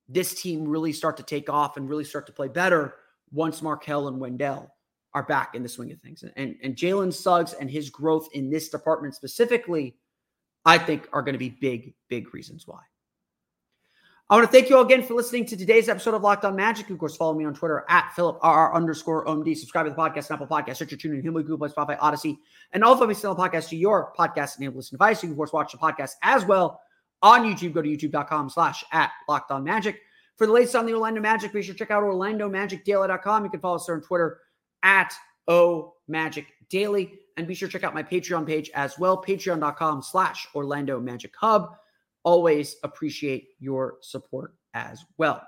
this 0.08 0.40
team 0.40 0.68
really 0.68 0.92
start 0.92 1.16
to 1.16 1.22
take 1.22 1.48
off 1.48 1.76
and 1.76 1.88
really 1.88 2.04
start 2.04 2.26
to 2.26 2.32
play 2.32 2.48
better 2.48 2.94
once 3.32 3.62
Markelle 3.62 4.08
and 4.08 4.18
Wendell 4.18 4.74
are 5.14 5.22
back 5.22 5.54
in 5.54 5.62
the 5.62 5.68
swing 5.68 5.90
of 5.92 6.00
things. 6.00 6.22
And, 6.36 6.56
and 6.62 6.76
Jalen 6.76 7.12
Suggs 7.12 7.52
and 7.54 7.70
his 7.70 7.90
growth 7.90 8.28
in 8.32 8.50
this 8.50 8.68
department 8.68 9.14
specifically, 9.14 9.96
I 10.64 10.78
think 10.78 11.08
are 11.12 11.22
going 11.22 11.32
to 11.32 11.38
be 11.38 11.48
big, 11.48 11.94
big 12.08 12.32
reasons 12.34 12.66
why. 12.66 12.80
I 14.30 14.36
want 14.36 14.46
to 14.46 14.52
thank 14.52 14.70
you 14.70 14.76
all 14.76 14.84
again 14.84 15.02
for 15.02 15.14
listening 15.14 15.44
to 15.46 15.56
today's 15.56 15.88
episode 15.88 16.14
of 16.14 16.22
Locked 16.22 16.44
On 16.44 16.54
Magic. 16.54 16.88
Of 16.88 17.00
course, 17.00 17.16
follow 17.16 17.34
me 17.34 17.44
on 17.44 17.52
Twitter 17.52 17.84
at 17.88 18.12
PhilipRR 18.16 18.72
underscore 18.72 19.26
OMD. 19.26 19.56
Subscribe 19.56 19.86
to 19.86 19.90
the 19.90 19.96
podcast 19.96 20.30
on 20.30 20.40
Apple 20.40 20.46
Podcasts, 20.46 20.76
search 20.76 20.92
your 20.92 20.98
TuneIn 20.98 21.24
Himalaya, 21.24 21.42
Google 21.42 21.66
Play, 21.66 21.74
Spotify, 21.74 21.98
Odyssey, 22.00 22.38
and 22.72 22.84
all 22.84 22.92
of 22.92 23.08
my 23.08 23.12
still 23.12 23.34
podcast 23.34 23.70
to 23.70 23.76
your 23.76 24.12
podcast 24.16 24.56
enabled 24.58 24.76
listening 24.76 24.98
device. 24.98 25.20
You 25.20 25.26
can, 25.26 25.32
of 25.32 25.36
course, 25.36 25.52
watch 25.52 25.72
the 25.72 25.78
podcast 25.78 26.12
as 26.22 26.44
well 26.44 26.80
on 27.22 27.42
YouTube. 27.42 27.72
Go 27.72 27.82
to 27.82 27.88
youtube.com 27.88 28.50
slash 28.50 28.84
at 28.92 29.10
Locked 29.28 29.50
On 29.50 29.64
Magic. 29.64 30.00
For 30.36 30.46
the 30.46 30.52
latest 30.52 30.76
on 30.76 30.86
the 30.86 30.92
Orlando 30.92 31.20
Magic, 31.20 31.52
be 31.52 31.60
sure 31.60 31.74
to 31.74 31.78
check 31.80 31.90
out 31.90 32.04
OrlandoMagicDaily.com. 32.04 33.44
You 33.44 33.50
can 33.50 33.58
follow 33.58 33.76
us 33.76 33.86
there 33.86 33.96
on 33.96 34.00
Twitter 34.00 34.38
at 34.84 35.12
O 35.48 35.94
Magic 36.06 36.46
Daily. 36.68 37.18
And 37.36 37.48
be 37.48 37.54
sure 37.56 37.66
to 37.66 37.72
check 37.72 37.82
out 37.82 37.94
my 37.94 38.04
Patreon 38.04 38.46
page 38.46 38.70
as 38.76 38.96
well, 38.96 39.20
patreon.com 39.20 40.02
slash 40.02 40.46
Orlando 40.54 41.00
Magic 41.00 41.34
Hub. 41.36 41.74
Always 42.22 42.76
appreciate 42.82 43.48
your 43.58 43.96
support 44.02 44.54
as 44.74 45.04
well. 45.18 45.42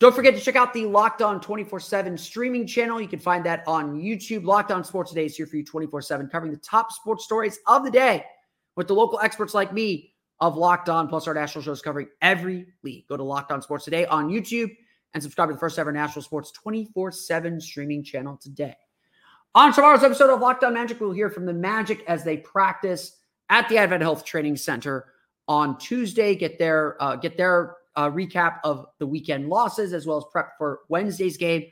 Don't 0.00 0.14
forget 0.14 0.34
to 0.34 0.40
check 0.40 0.54
out 0.54 0.72
the 0.72 0.86
Locked 0.86 1.22
On 1.22 1.40
24 1.40 1.80
7 1.80 2.16
streaming 2.16 2.66
channel. 2.66 3.00
You 3.00 3.08
can 3.08 3.18
find 3.18 3.44
that 3.46 3.64
on 3.66 4.00
YouTube. 4.00 4.44
Locked 4.44 4.70
On 4.70 4.84
Sports 4.84 5.10
Today 5.10 5.26
is 5.26 5.36
here 5.36 5.46
for 5.46 5.56
you 5.56 5.64
24 5.64 6.02
7, 6.02 6.28
covering 6.28 6.52
the 6.52 6.58
top 6.58 6.92
sports 6.92 7.24
stories 7.24 7.58
of 7.66 7.84
the 7.84 7.90
day 7.90 8.24
with 8.76 8.86
the 8.86 8.94
local 8.94 9.18
experts 9.20 9.54
like 9.54 9.72
me 9.72 10.14
of 10.40 10.56
Locked 10.56 10.88
On, 10.88 11.08
plus 11.08 11.26
our 11.26 11.34
national 11.34 11.64
shows 11.64 11.82
covering 11.82 12.08
every 12.22 12.66
league. 12.84 13.08
Go 13.08 13.16
to 13.16 13.24
Locked 13.24 13.50
On 13.50 13.60
Sports 13.60 13.84
Today 13.84 14.06
on 14.06 14.28
YouTube 14.28 14.70
and 15.14 15.22
subscribe 15.22 15.48
to 15.48 15.54
the 15.54 15.58
first 15.58 15.80
ever 15.80 15.90
national 15.90 16.22
sports 16.22 16.52
24 16.52 17.10
7 17.10 17.60
streaming 17.60 18.04
channel 18.04 18.38
today. 18.40 18.76
On 19.56 19.72
tomorrow's 19.72 20.04
episode 20.04 20.30
of 20.30 20.40
Locked 20.40 20.62
On 20.62 20.74
Magic, 20.74 21.00
we'll 21.00 21.10
hear 21.10 21.30
from 21.30 21.44
the 21.44 21.52
Magic 21.52 22.04
as 22.06 22.22
they 22.22 22.36
practice 22.36 23.16
at 23.48 23.68
the 23.68 23.78
Advent 23.78 24.02
Health 24.02 24.24
Training 24.24 24.56
Center 24.56 25.06
on 25.48 25.78
Tuesday. 25.78 26.34
Get 26.34 26.58
their 26.58 27.02
uh, 27.02 27.16
get 27.16 27.36
their 27.36 27.76
uh, 27.96 28.10
recap 28.10 28.58
of 28.62 28.86
the 28.98 29.06
weekend 29.06 29.48
losses 29.48 29.92
as 29.92 30.06
well 30.06 30.18
as 30.18 30.24
prep 30.30 30.56
for 30.56 30.80
Wednesday's 30.88 31.36
game 31.36 31.66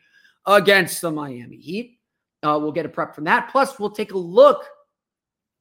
against 0.47 1.01
the 1.01 1.11
Miami 1.11 1.59
Heat. 1.59 2.01
Uh, 2.43 2.59
we'll 2.61 2.73
get 2.73 2.87
a 2.87 2.89
prep 2.89 3.15
from 3.15 3.25
that. 3.25 3.51
Plus, 3.51 3.79
we'll 3.79 3.91
take 3.91 4.13
a 4.13 4.19
look 4.19 4.67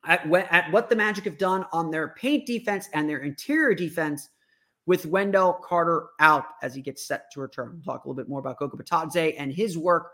at, 0.06 0.21
wh- 0.28 0.51
at 0.54 0.71
what 0.71 0.89
the 0.89 0.95
Magic 0.95 1.25
have 1.25 1.38
done 1.38 1.65
on 1.71 1.91
their 1.91 2.10
paint 2.10 2.45
defense 2.45 2.89
and 2.93 3.10
their 3.10 3.19
interior 3.19 3.73
defense 3.73 4.30
with 4.86 5.06
Wendell 5.06 5.54
Carter 5.54 6.08
out 6.19 6.45
as 6.62 6.75
he 6.75 6.82
gets 6.82 7.08
set 7.08 7.32
to 7.32 7.39
return. 7.39 7.71
We'll 7.73 7.95
talk 7.95 8.06
a 8.06 8.08
little 8.08 8.21
bit 8.21 8.30
more 8.30 8.39
about 8.39 8.60
Goga 8.60 8.78
Bitadze 8.78 9.36
and 9.38 9.51
his 9.51 9.78
work 9.78 10.12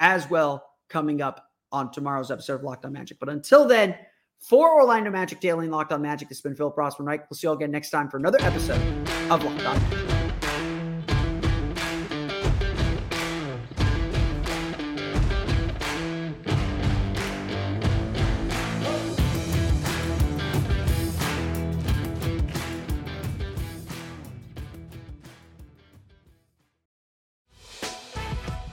as 0.00 0.28
well 0.30 0.64
coming 0.88 1.20
up 1.20 1.50
on 1.72 1.90
tomorrow's 1.90 2.30
episode 2.30 2.56
of 2.56 2.62
Locked 2.62 2.84
On 2.84 2.92
Magic. 2.92 3.18
But 3.18 3.28
until 3.28 3.66
then, 3.66 3.96
for 4.44 4.74
Orlando 4.74 5.10
Magic 5.10 5.40
Daily 5.40 5.64
and 5.64 5.72
Locked 5.72 5.90
On 5.90 6.02
Magic, 6.02 6.28
this 6.28 6.36
has 6.36 6.42
been 6.42 6.54
Philip 6.54 6.76
Rossman 6.76 7.06
Reich. 7.06 7.30
We'll 7.30 7.36
see 7.36 7.46
you 7.46 7.50
all 7.50 7.56
again 7.56 7.70
next 7.70 7.88
time 7.88 8.10
for 8.10 8.18
another 8.18 8.38
episode 8.42 8.78
of 9.30 9.42
Locked 9.42 9.64
On. 9.64 9.80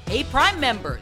Hey, 0.07 0.25
Prime 0.25 0.59
members, 0.59 1.01